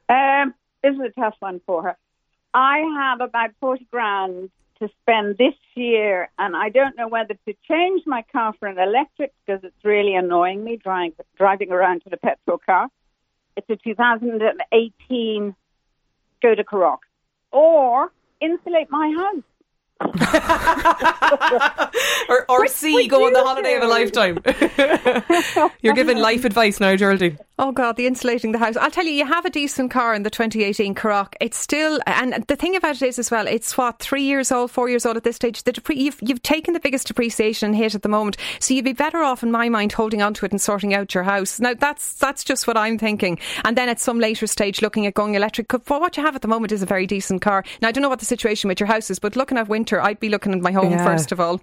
Um, 0.10 0.56
this 0.82 0.96
is 0.96 1.02
a 1.02 1.20
tough 1.20 1.36
one 1.40 1.62
for 1.68 1.84
her. 1.84 1.98
I 2.54 2.80
have 2.98 3.22
about 3.22 3.52
40 3.62 3.88
grand 3.92 4.50
to 4.82 4.90
spend 5.02 5.38
this 5.38 5.56
year, 5.76 6.30
and 6.38 6.56
I 6.56 6.70
don't 6.70 6.98
know 6.98 7.08
whether 7.08 7.34
to 7.34 7.54
change 7.68 8.04
my 8.06 8.24
car 8.32 8.54
for 8.60 8.68
an 8.68 8.80
electric 8.80 9.34
because 9.46 9.64
it's 9.64 9.84
really 9.84 10.16
annoying 10.16 10.64
me 10.64 10.78
driving, 10.78 11.14
driving 11.38 11.72
around 11.72 12.02
with 12.06 12.14
a 12.14 12.18
petrol 12.18 12.58
car. 12.58 12.88
It's 13.58 13.70
a 13.70 13.76
2018 13.76 15.56
Skoda 16.42 16.64
Karoq. 16.64 17.00
Or 17.52 18.12
insulate 18.40 18.90
my 18.90 19.12
house. 19.18 19.44
or 22.70 22.90
or 22.90 22.94
Which 22.94 23.04
C, 23.04 23.08
go 23.08 23.26
on 23.26 23.34
the 23.34 23.40
you 23.40 23.46
holiday 23.46 23.76
of 23.76 23.84
a 23.84 23.88
lifetime. 23.88 24.40
You're 25.82 25.94
giving 25.94 26.18
life 26.18 26.46
advice 26.46 26.80
now, 26.80 26.96
Geraldine. 26.96 27.38
Oh 27.58 27.72
God, 27.74 27.98
the 27.98 28.08
insulating 28.08 28.54
the 28.54 28.58
house. 28.58 28.78
I'll 28.78 28.92
tell 28.92 29.06
you, 29.06 29.12
you 29.12 29.26
have 29.26 29.46
a 29.46 29.50
decent 29.50 29.92
car 29.92 30.14
in 30.14 30.24
the 30.24 30.30
2018 30.30 30.96
Karoq. 30.96 31.34
It's 31.42 31.58
still, 31.58 32.00
and 32.08 32.34
the 32.48 32.56
thing 32.56 32.76
about 32.76 33.02
it 33.02 33.08
is 33.08 33.20
as 33.20 33.30
well, 33.32 33.48
it's 33.48 33.78
what 33.78 34.00
three 34.00 34.24
years 34.24 34.52
old, 34.52 34.72
four 34.72 34.88
years 34.90 35.06
old 35.06 35.18
at 35.18 35.24
this 35.24 35.36
stage. 35.36 35.64
The 35.64 35.74
depre- 35.74 35.98
you've 35.98 36.18
you've 36.22 36.42
taken 36.42 36.74
the 36.74 36.80
biggest 36.80 37.08
depreciation 37.08 37.74
hit 37.74 37.96
at 37.96 38.02
the 38.02 38.10
moment, 38.10 38.38
so 38.60 38.74
you'd 38.74 38.86
be 38.86 38.94
better 38.94 39.20
off, 39.20 39.44
in 39.44 39.52
my 39.52 39.68
mind, 39.68 39.92
holding 39.92 40.22
on 40.22 40.34
to 40.36 40.46
it 40.46 40.52
and 40.52 40.62
sorting 40.62 40.94
out 40.94 41.14
your 41.14 41.24
house. 41.24 41.60
Now 41.60 41.74
that's 41.74 42.14
that's 42.14 42.44
just 42.46 42.66
what 42.68 42.78
I'm 42.78 42.98
thinking, 42.98 43.40
and 43.66 43.78
then 43.78 43.90
at 43.90 44.00
some 44.00 44.20
later 44.20 44.48
stage, 44.48 44.82
looking 44.82 45.06
at 45.06 45.14
going 45.14 45.36
electric. 45.36 45.70
For 45.84 46.00
what 46.00 46.16
you 46.16 46.24
have 46.24 46.36
at 46.36 46.42
the 46.42 46.48
moment 46.48 46.72
is 46.72 46.82
a 46.82 46.86
very 46.86 47.08
decent 47.08 47.42
car. 47.42 47.64
Now 47.82 47.90
I 47.90 47.92
don't 47.92 48.02
know 48.02 48.10
what 48.10 48.20
the 48.20 48.26
situation 48.26 48.68
with 48.70 48.80
your 48.80 48.88
house 48.88 49.10
is, 49.10 49.20
but 49.20 49.36
looking 49.36 49.58
at 49.58 49.68
winter, 49.68 50.02
I'd 50.02 50.20
be 50.20 50.30
looking 50.30 50.54
at 50.54 50.62
my 50.62 50.72
home 50.72 50.92
Yeah. 50.92 51.06
first 51.06 51.32
of 51.32 51.40
all. 51.40 51.62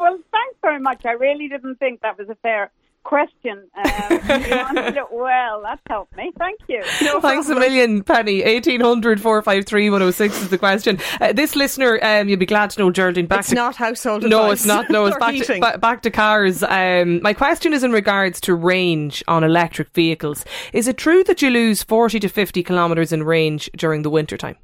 Well, 0.00 0.18
thanks 0.32 0.56
very 0.62 0.80
much. 0.80 1.04
I 1.04 1.12
really 1.12 1.48
didn't 1.48 1.76
think 1.76 2.00
that 2.00 2.18
was 2.18 2.28
a 2.28 2.34
fair 2.36 2.70
question. 3.04 3.68
Um, 3.76 3.84
you 4.10 4.18
answered 4.18 4.96
it 4.96 5.12
well. 5.12 5.62
That's 5.62 5.80
helped 5.88 6.16
me. 6.16 6.32
Thank 6.38 6.60
you. 6.68 6.82
Thanks 7.20 7.48
a 7.48 7.54
million, 7.54 8.02
Penny. 8.02 8.42
1800 8.42 9.20
453 9.20 9.90
106 9.90 10.42
is 10.42 10.48
the 10.48 10.58
question. 10.58 10.98
Uh, 11.20 11.32
this 11.32 11.56
listener, 11.56 11.98
um, 12.02 12.28
you'll 12.28 12.38
be 12.38 12.46
glad 12.46 12.70
to 12.70 12.80
know, 12.80 12.90
Geraldine, 12.90 13.26
back 13.26 13.40
It's 13.40 13.50
to 13.50 13.54
not 13.54 13.76
household 13.76 14.22
No, 14.22 14.44
advice 14.44 14.52
it's 14.60 14.66
not. 14.66 14.90
No, 14.90 15.06
it's 15.06 15.16
back 15.20 15.34
to, 15.34 15.60
ba- 15.60 15.78
back 15.78 16.02
to 16.02 16.10
cars. 16.10 16.62
Um, 16.62 17.22
my 17.22 17.32
question 17.32 17.72
is 17.72 17.84
in 17.84 17.92
regards 17.92 18.40
to 18.42 18.54
range 18.54 19.22
on 19.28 19.44
electric 19.44 19.90
vehicles. 19.90 20.44
Is 20.72 20.88
it 20.88 20.96
true 20.96 21.24
that 21.24 21.42
you 21.42 21.50
lose 21.50 21.82
40 21.82 22.20
to 22.20 22.28
50 22.28 22.62
kilometres 22.62 23.12
in 23.12 23.22
range 23.22 23.70
during 23.76 24.02
the 24.02 24.10
winter 24.10 24.36
time? 24.36 24.56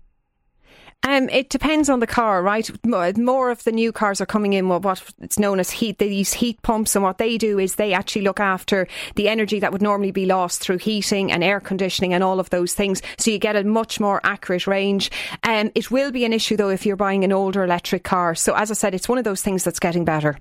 Um, 1.02 1.28
it 1.28 1.50
depends 1.50 1.88
on 1.88 2.00
the 2.00 2.06
car, 2.06 2.42
right? 2.42 2.68
More 2.84 3.50
of 3.50 3.62
the 3.62 3.70
new 3.70 3.92
cars 3.92 4.20
are 4.20 4.26
coming 4.26 4.54
in 4.54 4.68
with 4.68 4.84
what 4.84 5.02
it's 5.20 5.38
known 5.38 5.60
as 5.60 5.70
heat. 5.70 5.98
These 5.98 6.32
heat 6.32 6.60
pumps, 6.62 6.96
and 6.96 7.04
what 7.04 7.18
they 7.18 7.38
do 7.38 7.60
is 7.60 7.76
they 7.76 7.92
actually 7.92 8.22
look 8.22 8.40
after 8.40 8.88
the 9.14 9.28
energy 9.28 9.60
that 9.60 9.72
would 9.72 9.82
normally 9.82 10.10
be 10.10 10.26
lost 10.26 10.60
through 10.60 10.78
heating 10.78 11.30
and 11.30 11.44
air 11.44 11.60
conditioning 11.60 12.12
and 12.12 12.24
all 12.24 12.40
of 12.40 12.50
those 12.50 12.74
things. 12.74 13.02
So 13.18 13.30
you 13.30 13.38
get 13.38 13.54
a 13.54 13.62
much 13.62 14.00
more 14.00 14.20
accurate 14.24 14.66
range. 14.66 15.12
Um, 15.44 15.70
it 15.76 15.92
will 15.92 16.10
be 16.10 16.24
an 16.24 16.32
issue 16.32 16.56
though 16.56 16.70
if 16.70 16.84
you're 16.84 16.96
buying 16.96 17.22
an 17.22 17.32
older 17.32 17.62
electric 17.62 18.02
car. 18.02 18.34
So 18.34 18.54
as 18.54 18.72
I 18.72 18.74
said, 18.74 18.94
it's 18.94 19.08
one 19.08 19.18
of 19.18 19.24
those 19.24 19.42
things 19.42 19.62
that's 19.62 19.78
getting 19.78 20.04
better. 20.04 20.36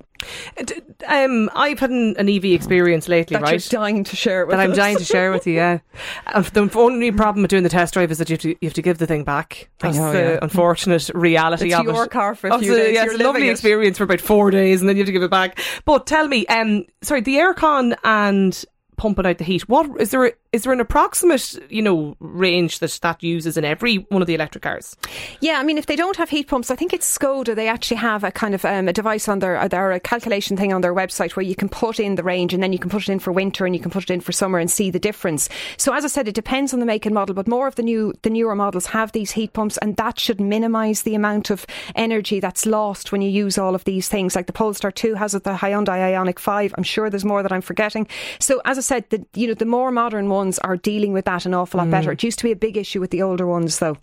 Um, 1.08 1.50
I've 1.56 1.80
had 1.80 1.90
an, 1.92 2.16
an 2.18 2.30
EV 2.30 2.46
experience 2.46 3.08
lately, 3.08 3.36
That 3.36 3.44
right? 3.44 3.52
you're 3.72 3.80
dying 3.82 4.04
to 4.04 4.16
share 4.16 4.42
it 4.42 4.48
with 4.48 4.58
that 4.58 4.64
I'm 4.64 4.74
dying 4.76 4.98
to 4.98 5.04
share 5.04 5.32
with 5.32 5.46
you. 5.48 5.54
Yeah, 5.56 5.80
Uh, 6.28 6.42
the 6.42 6.70
only 6.76 7.12
problem 7.12 7.44
with 7.44 7.52
doing 7.52 7.64
the 7.64 7.70
test 7.70 7.94
drive 7.94 8.12
is 8.12 8.18
that 8.18 8.30
you 8.30 8.34
have 8.36 8.42
to, 8.42 8.50
you 8.50 8.58
have 8.64 8.74
to 8.74 8.82
give 8.82 8.98
the 8.98 9.08
thing 9.08 9.24
back. 9.24 9.70
I 9.82 9.88
That's 9.88 9.98
know, 9.98 10.12
the 10.12 10.20
yeah. 10.34 10.40
unfortunate 10.42 11.10
reality 11.14 11.68
It's 11.68 11.76
of 11.76 11.86
your 11.86 12.06
it. 12.06 12.12
car 12.12 12.36
for 12.36 12.48
a 12.48 12.56
Oh, 12.56 12.60
few 12.60 12.74
it's 12.74 12.82
days, 12.84 12.96
Yeah, 12.96 13.04
you're 13.06 13.14
it's 13.14 13.22
a 13.22 13.26
lovely 13.26 13.48
it. 13.48 13.52
experience 13.52 13.98
for 13.98 14.04
about 14.06 14.22
four 14.22 14.52
days, 14.52 14.82
and 14.82 14.90
then 14.90 14.96
you 14.98 15.02
have 15.02 15.08
to 15.08 15.12
give 15.14 15.24
it 15.24 15.32
back. 15.32 15.60
But 15.86 16.08
tell 16.08 16.28
me, 16.28 16.46
um, 16.48 16.86
sorry, 17.02 17.22
the 17.22 17.36
aircon 17.36 17.96
and 18.04 18.66
pumping 18.98 19.26
out 19.26 19.38
the 19.38 19.44
heat. 19.44 19.68
What 19.70 20.00
is 20.02 20.12
there? 20.12 20.34
Is 20.56 20.64
there 20.64 20.72
an 20.72 20.80
approximate, 20.80 21.60
you 21.70 21.82
know, 21.82 22.16
range 22.22 22.80
that 22.80 22.98
that 23.02 23.22
uses 23.22 23.58
in 23.58 23.66
every 23.66 23.98
one 24.08 24.22
of 24.22 24.26
the 24.26 24.36
electric 24.36 24.64
cars? 24.64 24.96
Yeah, 25.42 25.60
I 25.60 25.64
mean, 25.64 25.78
if 25.78 25.88
they 25.88 25.98
don't 25.98 26.16
have 26.16 26.30
heat 26.30 26.48
pumps, 26.48 26.72
I 26.72 26.78
think 26.78 26.94
it's 26.94 27.18
Skoda. 27.18 27.54
They 27.54 27.68
actually 27.68 27.98
have 27.98 28.24
a 28.24 28.32
kind 28.32 28.56
of 28.56 28.64
um, 28.64 28.88
a 28.88 28.94
device 28.94 29.28
on 29.28 29.40
their, 29.40 29.68
their 29.68 29.92
a 29.92 30.00
calculation 30.00 30.56
thing 30.56 30.72
on 30.72 30.80
their 30.80 30.96
website 30.96 31.36
where 31.36 31.44
you 31.44 31.56
can 31.56 31.68
put 31.68 32.00
in 32.00 32.16
the 32.16 32.24
range 32.24 32.54
and 32.54 32.64
then 32.64 32.72
you 32.72 32.80
can 32.80 32.90
put 32.90 33.02
it 33.02 33.12
in 33.12 33.20
for 33.20 33.34
winter 33.34 33.66
and 33.66 33.76
you 33.76 33.82
can 33.82 33.92
put 33.92 34.04
it 34.04 34.14
in 34.14 34.22
for 34.22 34.32
summer 34.32 34.58
and 34.58 34.72
see 34.72 34.90
the 34.90 34.98
difference. 34.98 35.50
So 35.76 35.94
as 35.94 36.06
I 36.06 36.08
said, 36.08 36.30
it 36.30 36.36
depends 36.36 36.74
on 36.74 36.80
the 36.80 36.86
make 36.86 37.06
and 37.06 37.14
model, 37.14 37.36
but 37.36 37.50
more 37.50 37.68
of 37.68 37.76
the 37.76 37.84
new 37.84 38.14
the 38.22 38.30
newer 38.30 38.56
models 38.56 38.86
have 38.86 39.12
these 39.12 39.32
heat 39.32 39.52
pumps, 39.52 39.78
and 39.80 39.98
that 39.98 40.22
should 40.22 40.40
minimise 40.40 41.02
the 41.02 41.16
amount 41.16 41.50
of 41.50 41.66
energy 41.96 42.40
that's 42.40 42.66
lost 42.66 43.12
when 43.12 43.22
you 43.22 43.30
use 43.30 43.58
all 43.58 43.76
of 43.76 43.84
these 43.84 44.08
things. 44.08 44.38
Like 44.38 44.48
the 44.48 44.54
Polestar 44.54 44.90
Two 44.92 45.16
has 45.16 45.36
it, 45.36 45.44
the 45.44 45.54
Hyundai 45.56 46.14
Ioniq 46.14 46.40
Five. 46.40 46.74
I'm 46.78 46.84
sure 46.84 47.10
there's 47.10 47.26
more 47.26 47.44
that 47.44 47.52
I'm 47.52 47.60
forgetting. 47.60 48.08
So 48.40 48.62
as 48.64 48.78
I 48.78 48.82
said, 48.82 49.10
the 49.10 49.26
you 49.34 49.50
know 49.50 49.54
the 49.54 49.66
more 49.66 49.92
modern 49.92 50.30
ones 50.30 50.45
ones 50.46 50.60
are 50.60 50.78
dealing 50.78 51.12
with 51.12 51.26
that 51.26 51.46
an 51.46 51.54
awful 51.54 51.80
lot 51.80 51.90
better. 51.90 52.12
It 52.12 52.24
used 52.24 52.40
to 52.40 52.44
be 52.44 52.52
a 52.52 52.56
big 52.56 52.78
issue 52.78 53.00
with 53.00 53.10
the 53.10 53.22
older 53.24 53.48
ones, 53.48 53.80
though. 53.80 53.98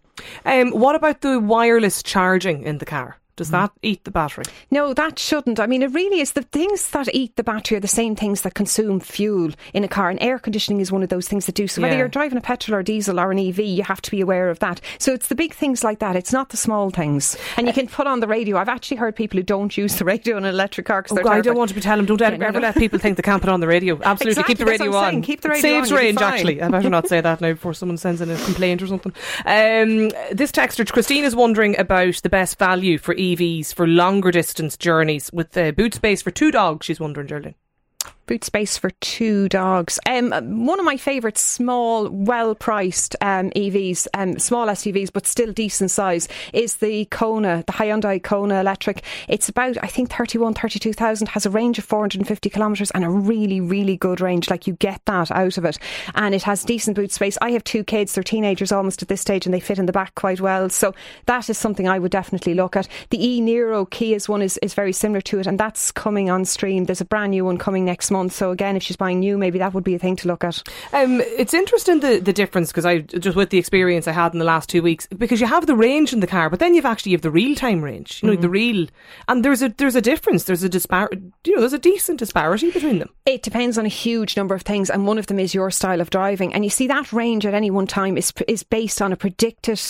Um, 0.44 0.72
what 0.72 0.94
about 0.94 1.20
the 1.20 1.38
wireless 1.38 2.02
charging 2.02 2.64
in 2.64 2.78
the 2.78 2.84
car? 2.84 3.16
Does 3.36 3.48
Mm. 3.48 3.52
that 3.52 3.70
eat 3.82 4.04
the 4.04 4.10
battery? 4.10 4.44
No, 4.70 4.92
that 4.94 5.18
shouldn't. 5.18 5.58
I 5.58 5.66
mean, 5.66 5.82
it 5.82 5.92
really 5.92 6.20
is 6.20 6.32
the 6.32 6.42
things 6.42 6.90
that 6.90 7.08
eat 7.14 7.36
the 7.36 7.42
battery 7.42 7.78
are 7.78 7.80
the 7.80 7.88
same 7.88 8.14
things 8.14 8.42
that 8.42 8.54
consume 8.54 9.00
fuel 9.00 9.52
in 9.72 9.84
a 9.84 9.88
car, 9.88 10.10
and 10.10 10.22
air 10.22 10.38
conditioning 10.38 10.80
is 10.80 10.92
one 10.92 11.02
of 11.02 11.08
those 11.08 11.28
things 11.28 11.46
that 11.46 11.54
do. 11.54 11.66
So 11.66 11.80
whether 11.80 11.94
Yeah. 11.94 12.00
you're 12.00 12.08
driving 12.08 12.36
a 12.38 12.42
petrol 12.42 12.76
or 12.78 12.82
diesel 12.82 13.18
or 13.18 13.30
an 13.32 13.38
EV, 13.38 13.60
you 13.64 13.84
have 13.84 14.02
to 14.02 14.10
be 14.10 14.20
aware 14.20 14.50
of 14.50 14.58
that. 14.58 14.80
So 14.98 15.12
it's 15.12 15.28
the 15.28 15.34
big 15.34 15.54
things 15.54 15.82
like 15.82 15.98
that. 16.00 16.14
It's 16.16 16.32
not 16.32 16.50
the 16.50 16.56
small 16.56 16.90
things. 16.90 17.36
And 17.56 17.66
you 17.66 17.72
can 17.72 17.86
put 17.86 18.06
on 18.06 18.20
the 18.20 18.26
radio. 18.28 18.58
I've 18.58 18.68
actually 18.68 18.98
heard 18.98 19.16
people 19.16 19.38
who 19.38 19.42
don't 19.42 19.76
use 19.76 19.96
the 19.96 20.04
radio 20.04 20.36
in 20.36 20.44
an 20.44 20.50
electric 20.54 20.86
car 20.86 21.02
because 21.02 21.18
Oh, 21.18 21.28
I 21.30 21.40
don't 21.40 21.56
want 21.56 21.68
to 21.70 21.74
be 21.74 21.80
telling 21.80 22.04
them. 22.04 22.16
Don't 22.16 22.20
Yeah, 22.20 22.26
ever, 22.28 22.36
no, 22.38 22.46
ever 22.48 22.60
no. 22.60 22.66
let 22.66 22.76
people 22.76 22.98
think 22.98 23.16
they 23.16 23.22
can't 23.22 23.40
put 23.40 23.48
on 23.50 23.60
the 23.60 23.66
radio. 23.66 23.94
Absolutely, 24.04 24.32
Exactly, 24.42 24.54
keep 24.54 24.58
the 24.58 24.70
radio 24.70 24.94
on. 24.94 25.10
saying, 25.10 25.22
keep 25.22 25.40
the 25.40 25.48
It 25.48 25.52
radio 25.52 25.62
saves 25.80 25.92
on, 25.92 25.98
range. 25.98 26.18
Actually, 26.20 26.62
I 26.62 26.68
better 26.68 26.90
not 26.90 27.08
say 27.08 27.20
that 27.22 27.40
now 27.40 27.52
before 27.52 27.72
someone 27.74 27.96
sends 27.96 28.20
in 28.20 28.30
a 28.30 28.36
complaint 28.36 28.82
or 28.82 28.86
something. 28.86 29.12
Um, 29.46 30.10
this 30.32 30.52
texter 30.52 30.86
Christine 30.90 31.24
is 31.24 31.34
wondering 31.34 31.78
about 31.78 32.14
the 32.22 32.28
best 32.28 32.58
value 32.58 32.98
for 32.98 33.14
EVs 33.22 33.72
for 33.72 33.86
longer 33.86 34.30
distance 34.30 34.76
journeys 34.76 35.30
with 35.32 35.56
uh, 35.56 35.70
boot 35.72 35.94
space 35.94 36.22
for 36.22 36.30
two 36.30 36.50
dogs. 36.50 36.84
She's 36.86 37.00
wondering, 37.00 37.28
Geraldine. 37.28 37.54
Boot 38.26 38.44
space 38.44 38.76
for 38.78 38.90
two 39.00 39.48
dogs. 39.48 39.98
Um, 40.06 40.30
one 40.64 40.78
of 40.78 40.84
my 40.84 40.96
favourite 40.96 41.38
small, 41.38 42.08
well 42.08 42.54
priced 42.54 43.16
um, 43.20 43.50
EVs, 43.50 44.06
um, 44.14 44.38
small 44.38 44.66
SUVs, 44.68 45.12
but 45.12 45.26
still 45.26 45.52
decent 45.52 45.90
size, 45.90 46.28
is 46.52 46.76
the 46.76 47.06
Kona, 47.06 47.64
the 47.66 47.72
Hyundai 47.72 48.22
Kona 48.22 48.60
electric. 48.60 49.02
It's 49.28 49.48
about, 49.48 49.76
I 49.82 49.88
think, 49.88 50.10
31, 50.10 50.54
32,000, 50.54 51.28
has 51.28 51.46
a 51.46 51.50
range 51.50 51.78
of 51.78 51.84
450 51.84 52.50
kilometres 52.50 52.90
and 52.92 53.04
a 53.04 53.10
really, 53.10 53.60
really 53.60 53.96
good 53.96 54.20
range. 54.20 54.50
Like 54.50 54.66
you 54.66 54.74
get 54.74 55.00
that 55.06 55.30
out 55.30 55.58
of 55.58 55.64
it. 55.64 55.78
And 56.14 56.34
it 56.34 56.42
has 56.44 56.64
decent 56.64 56.96
boot 56.96 57.12
space. 57.12 57.36
I 57.40 57.50
have 57.50 57.64
two 57.64 57.84
kids, 57.84 58.14
they're 58.14 58.22
teenagers 58.22 58.72
almost 58.72 59.02
at 59.02 59.08
this 59.08 59.20
stage, 59.20 59.46
and 59.46 59.54
they 59.54 59.60
fit 59.60 59.78
in 59.78 59.86
the 59.86 59.92
back 59.92 60.14
quite 60.14 60.40
well. 60.40 60.68
So 60.68 60.94
that 61.26 61.50
is 61.50 61.58
something 61.58 61.88
I 61.88 61.98
would 61.98 62.12
definitely 62.12 62.54
look 62.54 62.76
at. 62.76 62.88
The 63.10 63.24
E 63.24 63.40
Nero 63.40 63.84
Kia's 63.84 64.28
one 64.28 64.42
is, 64.42 64.58
is 64.62 64.74
very 64.74 64.92
similar 64.92 65.20
to 65.22 65.40
it, 65.40 65.46
and 65.46 65.58
that's 65.58 65.90
coming 65.90 66.30
on 66.30 66.44
stream. 66.44 66.84
There's 66.84 67.00
a 67.00 67.04
brand 67.04 67.32
new 67.32 67.44
one 67.44 67.58
coming 67.58 67.84
next 67.84 68.10
month. 68.10 68.21
So 68.30 68.50
again, 68.50 68.76
if 68.76 68.82
she's 68.82 68.96
buying 68.96 69.20
new, 69.20 69.38
maybe 69.38 69.58
that 69.58 69.74
would 69.74 69.84
be 69.84 69.94
a 69.94 69.98
thing 69.98 70.16
to 70.16 70.28
look 70.28 70.44
at. 70.44 70.62
Um, 70.92 71.20
it's 71.20 71.54
interesting 71.54 72.00
the, 72.00 72.18
the 72.18 72.32
difference 72.32 72.70
because 72.70 72.84
I 72.84 72.98
just 73.00 73.36
with 73.36 73.50
the 73.50 73.58
experience 73.58 74.06
I 74.08 74.12
had 74.12 74.32
in 74.32 74.38
the 74.38 74.44
last 74.44 74.68
two 74.68 74.82
weeks 74.82 75.06
because 75.06 75.40
you 75.40 75.46
have 75.46 75.66
the 75.66 75.76
range 75.76 76.12
in 76.12 76.20
the 76.20 76.26
car, 76.26 76.50
but 76.50 76.58
then 76.58 76.74
you've 76.74 76.86
actually 76.86 77.12
you 77.12 77.16
have 77.16 77.22
the 77.22 77.30
real 77.30 77.54
time 77.54 77.82
range. 77.82 78.22
You 78.22 78.30
know 78.30 78.36
the 78.36 78.48
real, 78.48 78.86
and 79.28 79.44
there's 79.44 79.62
a 79.62 79.68
there's 79.70 79.96
a 79.96 80.00
difference. 80.00 80.44
There's 80.44 80.62
a 80.62 80.68
disparity, 80.68 81.22
You 81.44 81.54
know, 81.54 81.60
there's 81.60 81.72
a 81.72 81.78
decent 81.78 82.18
disparity 82.18 82.70
between 82.70 82.98
them. 82.98 83.10
It 83.26 83.42
depends 83.42 83.78
on 83.78 83.86
a 83.86 83.88
huge 83.88 84.36
number 84.36 84.54
of 84.54 84.62
things, 84.62 84.90
and 84.90 85.06
one 85.06 85.18
of 85.18 85.26
them 85.26 85.38
is 85.38 85.54
your 85.54 85.70
style 85.70 86.00
of 86.00 86.10
driving. 86.10 86.52
And 86.54 86.64
you 86.64 86.70
see 86.70 86.86
that 86.88 87.12
range 87.12 87.46
at 87.46 87.54
any 87.54 87.70
one 87.70 87.86
time 87.86 88.16
is 88.16 88.32
is 88.48 88.62
based 88.62 89.00
on 89.00 89.12
a 89.12 89.16
predicted. 89.16 89.80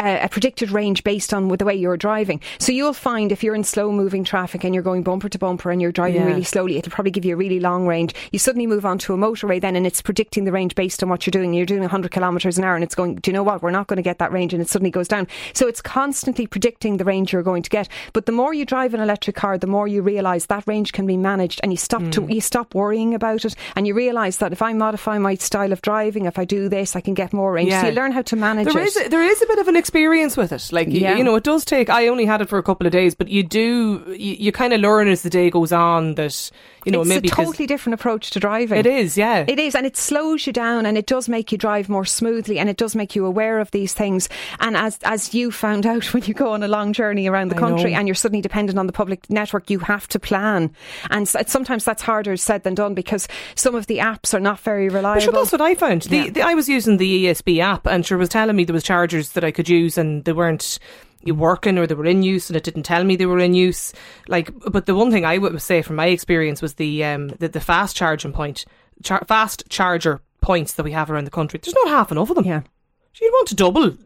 Uh, 0.00 0.18
a 0.22 0.28
predicted 0.30 0.70
range 0.70 1.04
based 1.04 1.34
on 1.34 1.48
the 1.48 1.64
way 1.64 1.74
you're 1.74 1.96
driving. 1.98 2.40
So 2.58 2.72
you'll 2.72 2.94
find 2.94 3.30
if 3.32 3.44
you're 3.44 3.54
in 3.54 3.64
slow 3.64 3.92
moving 3.92 4.24
traffic 4.24 4.64
and 4.64 4.72
you're 4.74 4.82
going 4.82 5.02
bumper 5.02 5.28
to 5.28 5.38
bumper 5.38 5.70
and 5.70 5.82
you're 5.82 5.92
driving 5.92 6.22
Yeah. 6.22 6.26
really 6.28 6.42
slowly, 6.42 6.78
it'll 6.78 6.90
probably 6.90 7.10
give 7.10 7.26
you 7.26 7.34
a 7.34 7.36
really 7.36 7.60
long 7.60 7.86
range. 7.86 8.14
You 8.32 8.38
suddenly 8.38 8.66
move 8.66 8.86
on 8.86 8.96
to 9.00 9.12
a 9.12 9.18
motorway 9.18 9.60
then 9.60 9.76
and 9.76 9.86
it's 9.86 10.00
predicting 10.00 10.44
the 10.44 10.52
range 10.52 10.74
based 10.74 11.02
on 11.02 11.10
what 11.10 11.26
you're 11.26 11.32
doing. 11.32 11.52
You're 11.52 11.66
doing 11.66 11.82
100 11.82 12.10
kilometres 12.12 12.56
an 12.56 12.64
hour 12.64 12.74
and 12.74 12.82
it's 12.82 12.94
going, 12.94 13.16
do 13.16 13.30
you 13.30 13.34
know 13.34 13.42
what? 13.42 13.60
We're 13.62 13.70
not 13.72 13.88
going 13.88 13.98
to 13.98 14.02
get 14.02 14.16
that 14.20 14.32
range 14.32 14.54
and 14.54 14.62
it 14.62 14.70
suddenly 14.70 14.90
goes 14.90 15.06
down. 15.06 15.28
So 15.52 15.66
it's 15.68 15.82
constantly 15.82 16.46
predicting 16.46 16.96
the 16.96 17.04
range 17.04 17.34
you're 17.34 17.42
going 17.42 17.62
to 17.64 17.70
get. 17.70 17.86
But 18.14 18.24
the 18.24 18.32
more 18.32 18.54
you 18.54 18.64
drive 18.64 18.94
an 18.94 19.00
electric 19.00 19.36
car, 19.36 19.58
the 19.58 19.66
more 19.66 19.86
you 19.86 20.00
realise 20.00 20.46
that 20.46 20.64
range 20.66 20.92
can 20.94 21.06
be 21.06 21.18
managed 21.18 21.60
and 21.62 21.72
you 21.74 21.76
stop 21.76 22.02
to, 22.12 22.26
you 22.26 22.40
stop 22.40 22.74
worrying 22.74 23.12
about 23.14 23.44
it 23.44 23.54
and 23.76 23.86
you 23.86 23.92
realise 23.92 24.38
that 24.38 24.52
if 24.52 24.62
I 24.62 24.72
modify 24.72 25.18
my 25.18 25.34
style 25.34 25.72
of 25.72 25.82
driving, 25.82 26.24
if 26.24 26.38
I 26.38 26.46
do 26.46 26.70
this, 26.70 26.96
I 26.96 27.02
can 27.02 27.12
get 27.12 27.34
more 27.34 27.52
range. 27.52 27.70
So 27.72 27.88
you 27.88 27.92
learn 27.92 28.12
how 28.12 28.22
to 28.22 28.36
manage 28.36 28.72
There 28.72 28.82
it. 28.82 28.86
is 28.88 28.96
a, 28.96 29.08
there 29.10 29.22
is 29.22 29.42
a 29.42 29.46
bit 29.46 29.58
of 29.58 29.68
an 29.68 29.76
experience 29.90 30.36
with 30.36 30.52
it. 30.52 30.70
Like 30.72 30.86
Yeah. 30.88 31.16
you 31.16 31.24
know, 31.24 31.34
it 31.34 31.42
does 31.42 31.64
take. 31.64 31.90
I 31.90 32.06
only 32.06 32.24
had 32.24 32.40
it 32.40 32.48
for 32.48 32.58
a 32.58 32.62
couple 32.62 32.86
of 32.86 32.92
days, 32.92 33.16
but 33.16 33.28
you 33.28 33.42
do 33.42 34.04
you, 34.16 34.36
you 34.38 34.52
kind 34.52 34.72
of 34.72 34.80
learn 34.80 35.08
as 35.08 35.22
the 35.22 35.30
day 35.30 35.50
goes 35.50 35.72
on 35.72 36.14
that 36.14 36.50
you 36.84 36.92
know 36.92 37.00
it's 37.00 37.08
maybe 37.08 37.28
a 37.28 37.30
totally 37.30 37.66
different 37.66 37.94
approach 37.94 38.30
to 38.30 38.40
driving. 38.40 38.78
it 38.78 38.86
is 38.86 39.16
yeah. 39.16 39.44
It 39.46 39.58
is, 39.58 39.74
and 39.74 39.86
it 39.86 39.96
slows 39.96 40.46
you 40.46 40.52
down, 40.52 40.86
and 40.86 40.96
it 40.98 41.06
does 41.06 41.28
make 41.28 41.52
you 41.52 41.58
drive 41.58 41.88
more 41.88 42.04
smoothly, 42.04 42.58
and 42.58 42.68
it 42.68 42.76
does 42.76 42.94
make 42.94 43.14
you 43.14 43.26
aware 43.26 43.58
of 43.60 43.70
these 43.70 43.92
things. 43.92 44.28
And 44.60 44.76
as 44.76 44.98
as 45.04 45.34
you 45.34 45.50
found 45.50 45.86
out 45.92 46.12
when 46.14 46.22
you 46.24 46.34
go 46.34 46.52
on 46.52 46.62
a 46.62 46.68
long 46.68 46.92
journey 46.92 47.28
around 47.28 47.48
the 47.50 47.56
I 47.56 47.60
country, 47.60 47.92
know. 47.92 47.98
and 47.98 48.08
you're 48.08 48.14
suddenly 48.14 48.40
dependent 48.42 48.78
on 48.78 48.86
the 48.86 48.92
public 48.92 49.28
network, 49.30 49.70
you 49.70 49.78
have 49.80 50.06
to 50.08 50.18
plan. 50.18 50.70
And 51.10 51.28
sometimes 51.28 51.84
that's 51.84 52.02
harder 52.02 52.36
said 52.36 52.62
than 52.62 52.74
done 52.74 52.94
because 52.94 53.28
some 53.54 53.74
of 53.74 53.86
the 53.86 53.98
apps 53.98 54.34
are 54.34 54.40
not 54.40 54.60
very 54.60 54.88
reliable. 54.88 55.20
sure, 55.22 55.32
that's 55.32 55.52
what 55.52 55.60
I 55.60 55.74
found. 55.74 56.02
The, 56.02 56.16
Yeah. 56.16 56.30
the, 56.30 56.42
I 56.42 56.54
was 56.54 56.68
using 56.68 56.96
the 56.96 57.26
ESB 57.26 57.60
app, 57.60 57.86
and 57.86 58.04
sure 58.04 58.18
was 58.18 58.28
telling 58.28 58.56
me 58.56 58.64
there 58.64 58.74
was 58.74 58.82
chargers 58.84 59.32
that 59.32 59.44
I 59.44 59.50
could 59.50 59.68
use, 59.68 59.96
and 59.98 60.24
they 60.24 60.32
weren't 60.32 60.78
working 61.26 61.78
or 61.78 61.86
they 61.86 61.94
were 61.94 62.06
in 62.06 62.22
use, 62.22 62.48
and 62.48 62.56
it 62.56 62.64
didn't 62.64 62.84
tell 62.84 63.04
me 63.04 63.16
they 63.16 63.26
were 63.26 63.38
in 63.38 63.54
use. 63.54 63.92
Like, 64.28 64.50
but 64.70 64.86
the 64.86 64.94
one 64.94 65.10
thing 65.10 65.24
I 65.24 65.38
would 65.38 65.60
say 65.60 65.82
from 65.82 65.96
my 65.96 66.06
experience 66.06 66.62
was 66.62 66.74
the 66.74 67.04
um, 67.04 67.28
the, 67.28 67.48
the 67.48 67.60
fast 67.60 67.96
charging 67.96 68.32
point, 68.32 68.64
char- 69.02 69.24
fast 69.26 69.64
charger 69.68 70.20
points 70.40 70.74
that 70.74 70.84
we 70.84 70.92
have 70.92 71.10
around 71.10 71.24
the 71.24 71.30
country. 71.30 71.60
There's 71.62 71.74
not 71.74 71.88
half 71.88 72.10
enough 72.10 72.30
of 72.30 72.36
them. 72.36 72.46
Yeah. 72.46 72.62
you'd 73.20 73.30
want 73.30 73.48
to 73.48 73.54
double, 73.54 73.96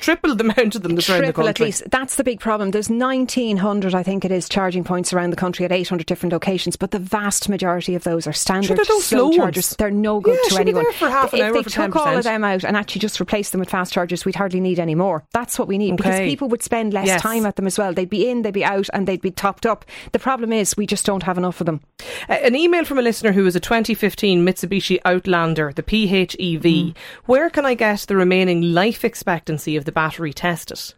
triple 0.00 0.34
the 0.34 0.44
amount 0.44 0.74
of 0.74 0.82
them 0.82 0.94
that's 0.94 1.08
around 1.08 1.20
the 1.20 1.24
Triple 1.26 1.44
country. 1.44 1.64
at 1.64 1.66
least. 1.66 1.82
That's 1.90 2.16
the 2.16 2.24
big 2.24 2.40
problem. 2.40 2.70
There's 2.70 2.88
1,900, 2.90 3.94
I 3.94 4.02
think 4.02 4.24
it 4.24 4.32
is, 4.32 4.48
charging 4.48 4.84
points 4.84 5.12
around 5.12 5.30
the 5.30 5.36
country 5.36 5.64
at 5.64 5.72
800 5.72 6.06
different 6.06 6.32
locations, 6.32 6.76
but 6.76 6.90
the 6.90 6.98
vast 6.98 7.48
majority 7.48 7.94
of 7.94 8.04
those 8.04 8.26
are 8.26 8.32
standard 8.32 8.76
they're 8.76 8.84
those 8.84 9.04
slow 9.04 9.30
slow 9.30 9.36
chargers. 9.36 9.70
They're 9.76 9.90
no 9.90 10.20
good 10.20 10.38
Yeah, 10.44 10.56
to 10.56 10.60
anyone. 10.60 10.84
there 10.84 10.92
for 10.92 11.08
half 11.10 11.32
an 11.32 11.40
if 11.40 11.44
hour 11.46 11.52
they 11.54 11.62
took 11.62 11.96
all 11.96 12.06
10%. 12.06 12.18
of 12.18 12.24
them 12.24 12.44
out 12.44 12.64
and 12.64 12.76
actually 12.76 13.00
just 13.00 13.20
replaced 13.20 13.52
them 13.52 13.58
with 13.60 13.70
fast 13.70 13.92
chargers, 13.92 14.24
we'd 14.24 14.34
hardly 14.36 14.60
need 14.60 14.78
any 14.78 14.94
more. 14.94 15.24
That's 15.32 15.58
what 15.58 15.68
we 15.68 15.78
need 15.78 15.96
because 15.96 16.20
people 16.20 16.48
would 16.48 16.62
spend 16.62 16.92
less 16.92 17.06
Yes. 17.06 17.22
time 17.22 17.46
at 17.46 17.56
them 17.56 17.66
as 17.66 17.78
well. 17.78 17.92
They'd 17.92 18.08
be 18.10 18.28
in, 18.28 18.42
they'd 18.42 18.52
be 18.54 18.64
out, 18.64 18.88
and 18.92 19.06
they'd 19.06 19.20
be 19.20 19.30
topped 19.30 19.66
up. 19.66 19.84
The 20.12 20.18
problem 20.18 20.52
is 20.52 20.76
we 20.76 20.86
just 20.86 21.04
don't 21.06 21.22
have 21.22 21.38
enough 21.38 21.60
of 21.60 21.66
them. 21.66 21.80
Uh, 22.28 22.34
An 22.42 22.54
email 22.56 22.84
from 22.84 22.98
a 22.98 23.02
listener 23.02 23.32
who 23.32 23.46
is 23.46 23.56
a 23.56 23.60
2015 23.60 24.44
Mitsubishi 24.46 24.98
Outlander, 25.04 25.72
the 25.74 25.82
PHEV. 25.82 26.60
Mm. 26.62 26.96
Where 27.26 27.50
can 27.50 27.66
I 27.66 27.74
get 27.74 28.00
the 28.00 28.16
remaining 28.16 28.62
life 28.62 29.04
expectancy 29.04 29.57
of 29.66 29.84
the 29.84 29.92
battery 29.92 30.32
tested? 30.32 30.94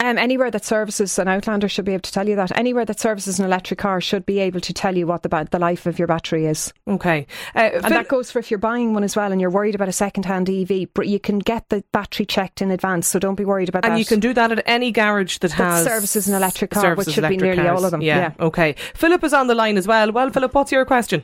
Um, 0.00 0.18
anywhere 0.18 0.50
that 0.50 0.64
services 0.64 1.18
an 1.20 1.28
Outlander 1.28 1.68
should 1.68 1.84
be 1.84 1.92
able 1.92 2.02
to 2.02 2.12
tell 2.12 2.28
you 2.28 2.34
that. 2.36 2.50
Anywhere 2.58 2.84
that 2.84 2.98
services 2.98 3.38
an 3.38 3.44
electric 3.46 3.78
car 3.78 4.00
should 4.00 4.26
be 4.26 4.40
able 4.40 4.60
to 4.60 4.72
tell 4.72 4.96
you 4.96 5.06
what 5.06 5.22
the, 5.22 5.28
ba- 5.28 5.46
the 5.50 5.58
life 5.60 5.86
of 5.86 5.98
your 6.00 6.08
battery 6.08 6.46
is. 6.46 6.72
Okay. 6.88 7.26
Uh, 7.54 7.58
And 7.74 7.82
Phil- 7.82 7.90
that 7.90 8.08
goes 8.08 8.30
for 8.30 8.40
if 8.40 8.50
you're 8.50 8.58
buying 8.58 8.92
one 8.92 9.04
as 9.04 9.14
well 9.16 9.30
and 9.30 9.40
you're 9.40 9.50
worried 9.50 9.74
about 9.76 9.88
a 9.88 9.92
second 9.92 10.24
hand 10.26 10.50
EV, 10.50 10.88
but 10.94 11.06
you 11.06 11.20
can 11.20 11.38
get 11.38 11.68
the 11.68 11.84
battery 11.92 12.26
checked 12.26 12.60
in 12.60 12.72
advance, 12.72 13.06
so 13.06 13.20
don't 13.20 13.36
be 13.36 13.44
worried 13.44 13.68
about 13.68 13.84
and 13.84 13.92
that. 13.92 13.94
And 13.94 13.98
you 14.00 14.04
can 14.04 14.18
do 14.18 14.34
that 14.34 14.50
at 14.50 14.62
any 14.66 14.90
garage 14.90 15.38
that, 15.38 15.52
That 15.52 15.56
has 15.56 15.84
services 15.84 16.26
an 16.28 16.34
electric 16.34 16.72
car, 16.72 16.96
which 16.96 17.10
should 17.10 17.28
be 17.28 17.36
nearly 17.36 17.62
cars. 17.62 17.78
all 17.78 17.84
of 17.84 17.92
them, 17.92 18.02
Yeah. 18.02 18.18
yeah. 18.38 18.44
Okay. 18.46 18.74
Philip 18.94 19.22
is 19.22 19.32
on 19.32 19.46
the 19.46 19.54
line 19.54 19.76
as 19.78 19.86
well. 19.86 20.10
Well, 20.10 20.28
Philip, 20.30 20.52
what's 20.54 20.72
your 20.72 20.84
question? 20.84 21.22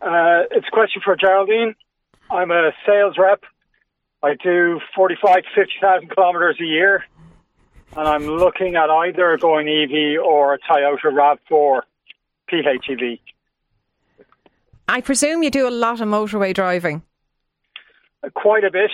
Uh, 0.00 0.48
it's 0.50 0.66
a 0.66 0.70
question 0.72 1.02
for 1.04 1.14
Geraldine. 1.14 1.74
I'm 2.30 2.50
a 2.50 2.72
sales 2.86 3.16
rep. 3.18 3.42
I 4.26 4.34
do 4.42 4.80
45 4.96 5.34
to 5.36 5.42
50,000 5.54 6.10
kilometres 6.12 6.56
a 6.60 6.64
year, 6.64 7.04
and 7.96 8.08
I'm 8.08 8.26
looking 8.26 8.74
at 8.74 8.90
either 8.90 9.34
a 9.34 9.38
going 9.38 9.68
EV 9.68 10.20
or 10.20 10.54
a 10.54 10.58
Toyota 10.58 11.38
RAV4 11.48 11.82
PHEV. 12.50 13.20
I 14.88 15.00
presume 15.00 15.44
you 15.44 15.50
do 15.50 15.68
a 15.68 15.70
lot 15.70 16.00
of 16.00 16.08
motorway 16.08 16.52
driving. 16.52 17.02
Uh, 18.24 18.30
quite 18.34 18.64
a 18.64 18.70
bit. 18.72 18.90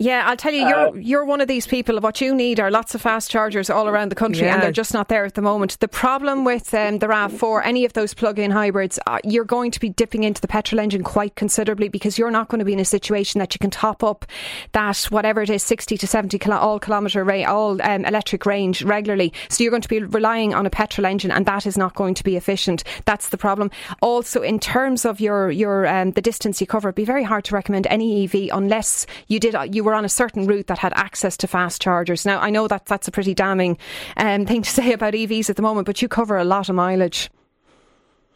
Yeah, 0.00 0.22
I'll 0.28 0.36
tell 0.36 0.52
you, 0.54 0.68
you're 0.68 0.96
you're 0.96 1.24
one 1.24 1.40
of 1.40 1.48
these 1.48 1.66
people. 1.66 1.98
What 1.98 2.20
you 2.20 2.32
need 2.32 2.60
are 2.60 2.70
lots 2.70 2.94
of 2.94 3.02
fast 3.02 3.32
chargers 3.32 3.68
all 3.68 3.88
around 3.88 4.10
the 4.10 4.14
country, 4.14 4.46
Yeah. 4.46 4.54
and 4.54 4.62
they're 4.62 4.70
just 4.70 4.94
not 4.94 5.08
there 5.08 5.24
at 5.24 5.34
the 5.34 5.42
moment. 5.42 5.76
The 5.80 5.88
problem 5.88 6.44
with 6.44 6.72
um, 6.72 7.00
the 7.00 7.08
Rav 7.08 7.32
Four, 7.32 7.64
any 7.64 7.84
of 7.84 7.94
those 7.94 8.14
plug-in 8.14 8.52
hybrids, 8.52 9.00
uh, 9.08 9.18
you're 9.24 9.44
going 9.44 9.72
to 9.72 9.80
be 9.80 9.88
dipping 9.88 10.22
into 10.22 10.40
the 10.40 10.46
petrol 10.46 10.78
engine 10.78 11.02
quite 11.02 11.34
considerably 11.34 11.88
because 11.88 12.16
you're 12.16 12.30
not 12.30 12.46
going 12.48 12.60
to 12.60 12.64
be 12.64 12.72
in 12.72 12.78
a 12.78 12.84
situation 12.84 13.40
that 13.40 13.52
you 13.56 13.58
can 13.58 13.70
top 13.70 14.04
up 14.04 14.24
that 14.70 14.98
whatever 15.10 15.42
it 15.42 15.50
is, 15.50 15.64
sixty 15.64 15.98
to 15.98 16.06
seventy 16.06 16.38
kilo, 16.38 16.56
all 16.56 16.78
kilometre 16.78 17.24
range, 17.24 17.48
all 17.48 17.82
um, 17.82 18.04
electric 18.04 18.46
range 18.46 18.84
regularly. 18.84 19.32
So 19.48 19.64
you're 19.64 19.72
going 19.72 19.82
to 19.82 19.88
be 19.88 19.98
relying 20.04 20.54
on 20.54 20.64
a 20.64 20.70
petrol 20.70 21.06
engine, 21.06 21.32
and 21.32 21.44
that 21.46 21.66
is 21.66 21.76
not 21.76 21.96
going 21.96 22.14
to 22.14 22.22
be 22.22 22.36
efficient. 22.36 22.84
That's 23.04 23.30
the 23.30 23.36
problem. 23.36 23.72
Also, 24.00 24.42
in 24.42 24.60
terms 24.60 25.04
of 25.04 25.20
your 25.20 25.50
your 25.50 25.88
um, 25.88 26.12
the 26.12 26.22
distance 26.22 26.60
you 26.60 26.68
cover, 26.68 26.90
it'd 26.90 26.94
be 26.94 27.04
very 27.04 27.24
hard 27.24 27.44
to 27.46 27.54
recommend 27.56 27.88
any 27.88 28.22
EV 28.22 28.50
unless 28.56 29.04
you 29.26 29.40
did 29.40 29.56
you 29.74 29.87
were 29.88 29.94
on 29.94 30.04
a 30.04 30.08
certain 30.08 30.46
route 30.46 30.66
that 30.66 30.78
had 30.78 30.92
access 30.94 31.36
to 31.38 31.46
fast 31.46 31.80
chargers. 31.80 32.26
Now, 32.26 32.40
I 32.40 32.50
know 32.50 32.68
that 32.68 32.86
that's 32.86 33.08
a 33.08 33.10
pretty 33.10 33.34
damning 33.34 33.78
um, 34.16 34.44
thing 34.44 34.62
to 34.62 34.70
say 34.78 34.92
about 34.92 35.14
EVs 35.14 35.48
at 35.48 35.56
the 35.56 35.62
moment, 35.62 35.86
but 35.86 36.02
you 36.02 36.08
cover 36.08 36.36
a 36.36 36.44
lot 36.44 36.68
of 36.68 36.74
mileage. 36.74 37.30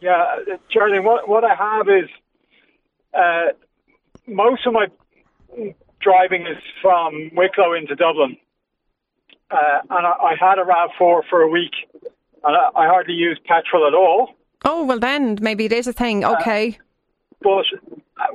Yeah, 0.00 0.24
uh, 0.50 0.56
Geraldine, 0.72 1.04
what, 1.04 1.28
what 1.28 1.44
I 1.44 1.54
have 1.54 1.88
is 1.88 2.08
uh, 3.14 3.52
most 4.26 4.66
of 4.66 4.72
my 4.72 4.86
driving 6.00 6.42
is 6.42 6.56
from 6.80 7.30
Wicklow 7.34 7.74
into 7.74 7.94
Dublin. 7.94 8.36
Uh, 9.50 9.80
and 9.90 10.06
I, 10.06 10.10
I 10.10 10.34
had 10.40 10.58
a 10.58 10.64
RAV4 10.64 11.22
for 11.28 11.42
a 11.42 11.48
week, 11.48 11.72
and 11.92 12.56
I, 12.56 12.70
I 12.74 12.86
hardly 12.86 13.14
use 13.14 13.38
petrol 13.46 13.86
at 13.86 13.94
all. 13.94 14.30
Oh 14.64 14.84
well, 14.84 14.98
then 14.98 15.38
maybe 15.40 15.66
it 15.66 15.72
is 15.72 15.86
a 15.86 15.92
thing. 15.92 16.24
Okay. 16.24 16.78
But 17.42 17.64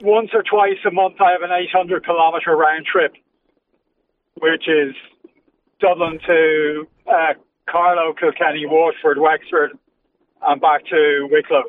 once 0.01 0.29
or 0.33 0.43
twice 0.43 0.77
a 0.85 0.91
month, 0.91 1.15
I 1.21 1.31
have 1.31 1.41
an 1.41 1.51
800 1.51 2.05
kilometre 2.05 2.55
round 2.55 2.85
trip, 2.85 3.13
which 4.39 4.67
is 4.67 4.93
Dublin 5.79 6.19
to 6.27 6.87
uh, 7.07 7.33
Carlow, 7.69 8.13
Kilkenny, 8.13 8.65
Waterford, 8.65 9.17
Wexford, 9.19 9.77
and 10.41 10.61
back 10.61 10.85
to 10.87 11.27
Wicklow. 11.31 11.63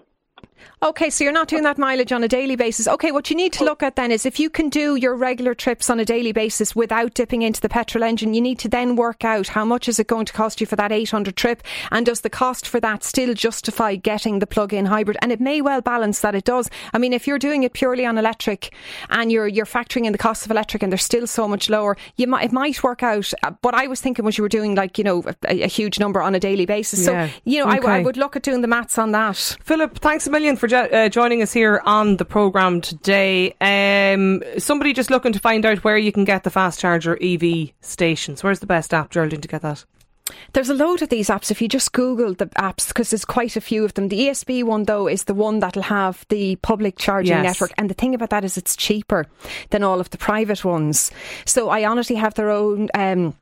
Okay, 0.83 1.11
so 1.11 1.25
you're 1.25 1.33
not 1.33 1.49
doing 1.49 1.63
that 1.65 1.79
mileage 1.79 2.13
on 2.13 2.23
a 2.23 2.29
daily 2.29 2.57
basis. 2.57 2.87
Okay, 2.87 3.13
what 3.13 3.31
you 3.31 3.37
need 3.37 3.53
to 3.55 3.65
look 3.65 3.83
at 3.83 3.97
then 3.97 4.13
is 4.13 4.25
if 4.25 4.39
you 4.39 4.49
can 4.51 4.69
do 4.69 4.97
your 4.97 5.15
regular 5.15 5.55
trips 5.55 5.91
on 5.91 5.99
a 6.01 6.05
daily 6.05 6.33
basis 6.33 6.77
without 6.77 7.15
dipping 7.15 7.43
into 7.43 7.61
the 7.61 7.69
petrol 7.69 8.05
engine, 8.05 8.35
you 8.35 8.41
need 8.41 8.59
to 8.61 8.69
then 8.69 8.97
work 8.97 9.25
out 9.25 9.49
how 9.49 9.65
much 9.65 9.89
is 9.89 9.99
it 9.99 10.07
going 10.07 10.27
to 10.27 10.33
cost 10.33 10.61
you 10.61 10.67
for 10.67 10.77
that 10.77 10.93
800 10.93 11.37
trip 11.37 11.63
and 11.91 12.07
does 12.07 12.21
the 12.21 12.31
cost 12.31 12.67
for 12.67 12.81
that 12.81 13.03
still 13.05 13.35
justify 13.35 13.95
getting 13.97 14.39
the 14.39 14.47
plug-in 14.47 14.87
hybrid? 14.87 15.17
And 15.23 15.33
it 15.33 15.41
may 15.41 15.61
well 15.61 15.81
balance 15.81 16.21
that 16.21 16.35
it 16.35 16.45
does. 16.45 16.71
I 16.93 16.99
mean, 16.99 17.13
if 17.13 17.27
you're 17.27 17.39
doing 17.39 17.63
it 17.63 17.73
purely 17.73 18.05
on 18.07 18.19
electric 18.19 18.73
and 19.11 19.33
you're 19.33 19.49
you're 19.49 19.67
factoring 19.67 20.05
in 20.05 20.13
the 20.13 20.19
cost 20.19 20.45
of 20.45 20.51
electric 20.51 20.83
and 20.83 20.93
they're 20.93 20.99
still 20.99 21.27
so 21.27 21.49
much 21.49 21.69
lower, 21.71 21.97
you 22.17 22.27
might 22.27 22.45
it 22.45 22.53
might 22.53 22.83
work 22.83 23.03
out. 23.03 23.33
Uh, 23.43 23.53
what 23.63 23.75
I 23.75 23.87
was 23.87 24.01
thinking 24.01 24.25
was 24.25 24.39
you 24.39 24.43
were 24.43 24.49
doing 24.49 24.75
like, 24.75 24.99
you 24.99 25.05
know, 25.05 25.25
a, 25.47 25.63
a 25.63 25.67
huge 25.69 25.99
number 25.99 26.23
on 26.23 26.35
a 26.35 26.41
daily 26.41 26.67
basis. 26.67 27.07
Yeah. 27.07 27.29
So, 27.29 27.35
you 27.45 27.65
know, 27.65 27.69
Okay. 27.69 27.87
I, 27.89 27.99
I 27.99 28.03
would 28.03 28.17
look 28.17 28.37
at 28.37 28.43
doing 28.43 28.63
the 28.63 28.69
maths 28.69 28.99
on 28.99 29.13
that. 29.13 29.57
Philip, 29.63 29.99
thanks 29.99 30.27
a 30.27 30.31
million 30.31 30.48
for 30.57 30.67
jo- 30.69 30.85
uh, 30.93 31.09
joining 31.09 31.43
us 31.43 31.53
here 31.53 31.81
on 31.85 32.17
the 32.17 32.25
programme 32.25 32.81
today. 32.81 33.55
Um, 33.61 34.43
somebody 34.59 34.93
just 34.93 35.11
looking 35.11 35.33
to 35.33 35.39
find 35.39 35.65
out 35.67 35.85
where 35.85 35.97
you 35.99 36.13
can 36.13 36.25
get 36.25 36.45
the 36.45 36.51
fast 36.51 36.81
charger 36.81 37.19
EV 37.23 37.71
stations. 37.81 38.43
Where's 38.43 38.61
the 38.61 38.67
best 38.67 38.93
app, 38.95 39.11
Geraldine, 39.11 39.41
to 39.41 39.49
get 39.49 39.63
that? 39.63 39.85
There's 40.53 40.69
a 40.69 40.75
load 40.75 41.01
of 41.01 41.09
these 41.09 41.29
apps. 41.29 41.51
If 41.51 41.63
you 41.63 41.69
just 41.69 41.93
Google 41.93 42.35
the 42.35 42.47
apps, 42.49 42.89
because 42.89 43.11
there's 43.11 43.25
quite 43.25 43.57
a 43.57 43.63
few 43.63 43.83
of 43.85 43.95
them. 43.95 44.09
The 44.09 44.29
ESB 44.29 44.63
one, 44.63 44.85
though, 44.85 45.09
is 45.09 45.25
the 45.25 45.33
one 45.35 45.59
that'll 45.61 45.83
have 45.85 46.27
the 46.29 46.57
public 46.57 46.99
charging 46.99 47.33
Yes. 47.37 47.45
network. 47.45 47.73
And 47.79 47.89
the 47.89 47.95
thing 47.95 48.15
about 48.15 48.29
that 48.31 48.45
is 48.45 48.59
it's 48.59 48.77
cheaper 48.77 49.25
than 49.71 49.83
all 49.83 50.01
of 50.01 50.11
the 50.11 50.19
private 50.19 50.65
ones. 50.67 51.11
So 51.47 51.71
I 51.71 51.85
honestly 51.87 52.17
have 52.17 52.35
their 52.35 52.51
own. 52.51 52.89
Um, 52.95 53.35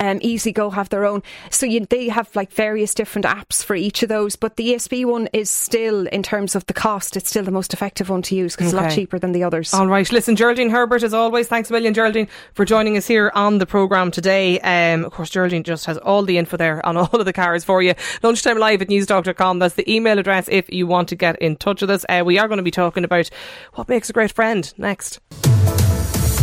um, 0.00 0.20
EasyGo 0.20 0.72
have 0.74 0.88
their 0.88 1.04
own, 1.04 1.22
so 1.50 1.66
you, 1.66 1.86
they 1.86 2.08
have 2.08 2.34
like 2.34 2.52
various 2.52 2.94
different 2.94 3.24
apps 3.24 3.64
for 3.64 3.74
each 3.76 4.02
of 4.02 4.08
those. 4.08 4.36
But 4.36 4.56
the 4.56 4.74
ESB 4.74 5.04
one 5.06 5.28
is 5.32 5.50
still, 5.50 6.06
in 6.08 6.22
terms 6.22 6.54
of 6.54 6.66
the 6.66 6.74
cost, 6.74 7.16
it's 7.16 7.30
still 7.30 7.44
the 7.44 7.50
most 7.50 7.72
effective 7.72 8.08
one 8.10 8.22
to 8.22 8.34
use 8.34 8.54
because 8.54 8.72
it's 8.72 8.78
a 8.78 8.82
lot 8.82 8.90
cheaper 8.90 9.18
than 9.18 9.32
the 9.32 9.42
others. 9.42 9.72
All 9.72 9.86
right, 9.86 10.10
listen, 10.10 10.36
Geraldine 10.36 10.70
Herbert, 10.70 11.02
as 11.02 11.14
always, 11.14 11.48
thanks 11.48 11.70
a 11.70 11.72
million, 11.72 11.94
Geraldine, 11.94 12.28
for 12.52 12.64
joining 12.64 12.96
us 12.96 13.06
here 13.06 13.30
on 13.34 13.58
the 13.58 13.66
programme 13.66 14.10
today. 14.10 14.60
Um, 14.60 15.04
of 15.04 15.12
course, 15.12 15.30
Geraldine 15.30 15.62
just 15.62 15.86
has 15.86 15.98
all 15.98 16.22
the 16.22 16.38
info 16.38 16.56
there 16.56 16.84
on 16.84 16.96
all 16.96 17.08
of 17.12 17.24
the 17.24 17.32
cars 17.32 17.64
for 17.64 17.82
you. 17.82 17.94
Lunchtime 18.22 18.58
live 18.58 18.82
at 18.82 18.88
newstalk.com. 18.88 19.58
That's 19.58 19.74
the 19.74 19.90
email 19.92 20.18
address 20.18 20.48
if 20.48 20.70
you 20.72 20.86
want 20.86 21.08
to 21.08 21.16
get 21.16 21.40
in 21.40 21.56
touch 21.56 21.80
with 21.80 21.90
us. 21.90 22.04
Uh, 22.08 22.22
we 22.24 22.38
are 22.38 22.48
going 22.48 22.58
to 22.58 22.62
be 22.62 22.70
talking 22.70 23.04
about 23.04 23.30
what 23.74 23.88
makes 23.88 24.10
a 24.10 24.12
great 24.12 24.32
friend 24.32 24.72
next. 24.76 25.20